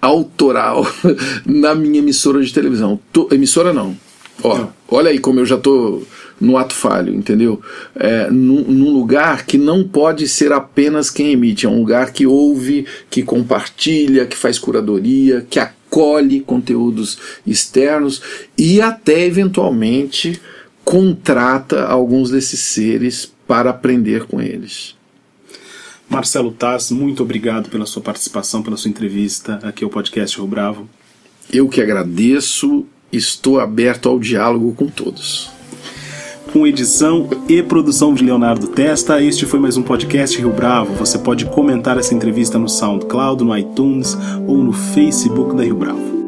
autoral 0.00 0.86
na 1.44 1.74
minha 1.74 1.98
emissora 1.98 2.42
de 2.42 2.52
televisão. 2.52 2.98
Tô, 3.12 3.28
emissora 3.32 3.72
não. 3.72 3.96
Ó, 4.42 4.68
olha 4.88 5.10
aí 5.10 5.18
como 5.18 5.40
eu 5.40 5.46
já 5.46 5.56
tô 5.56 6.02
no 6.42 6.56
ato 6.56 6.74
falho, 6.74 7.14
entendeu? 7.14 7.62
É, 7.94 8.28
num, 8.28 8.62
num, 8.62 8.90
lugar 8.90 9.46
que 9.46 9.56
não 9.56 9.86
pode 9.86 10.26
ser 10.26 10.52
apenas 10.52 11.08
quem 11.08 11.30
emite, 11.30 11.66
é 11.66 11.68
um 11.68 11.78
lugar 11.78 12.12
que 12.12 12.26
ouve, 12.26 12.84
que 13.08 13.22
compartilha, 13.22 14.26
que 14.26 14.36
faz 14.36 14.58
curadoria, 14.58 15.46
que 15.48 15.60
acolhe 15.60 16.40
conteúdos 16.40 17.16
externos 17.46 18.20
e 18.58 18.80
até 18.80 19.24
eventualmente 19.24 20.42
contrata 20.84 21.84
alguns 21.84 22.30
desses 22.30 22.58
seres 22.58 23.32
para 23.46 23.70
aprender 23.70 24.24
com 24.24 24.40
eles. 24.40 24.96
Marcelo 26.08 26.50
Taz, 26.50 26.90
muito 26.90 27.22
obrigado 27.22 27.70
pela 27.70 27.86
sua 27.86 28.02
participação, 28.02 28.62
pela 28.62 28.76
sua 28.76 28.90
entrevista 28.90 29.60
aqui 29.62 29.84
ao 29.84 29.90
podcast 29.90 30.36
Rio 30.36 30.48
Bravo. 30.48 30.90
Eu 31.52 31.68
que 31.68 31.80
agradeço, 31.80 32.84
estou 33.12 33.60
aberto 33.60 34.08
ao 34.08 34.18
diálogo 34.18 34.74
com 34.74 34.88
todos 34.88 35.61
com 36.52 36.66
edição 36.66 37.28
e 37.48 37.62
produção 37.62 38.12
de 38.12 38.22
Leonardo 38.22 38.68
Testa. 38.68 39.22
Este 39.22 39.46
foi 39.46 39.58
mais 39.58 39.78
um 39.78 39.82
podcast 39.82 40.38
Rio 40.38 40.52
Bravo. 40.52 40.92
Você 40.94 41.18
pode 41.18 41.46
comentar 41.46 41.96
essa 41.96 42.14
entrevista 42.14 42.58
no 42.58 42.68
SoundCloud, 42.68 43.42
no 43.42 43.56
iTunes 43.56 44.16
ou 44.46 44.58
no 44.58 44.72
Facebook 44.72 45.56
da 45.56 45.62
Rio 45.62 45.76
Bravo. 45.76 46.21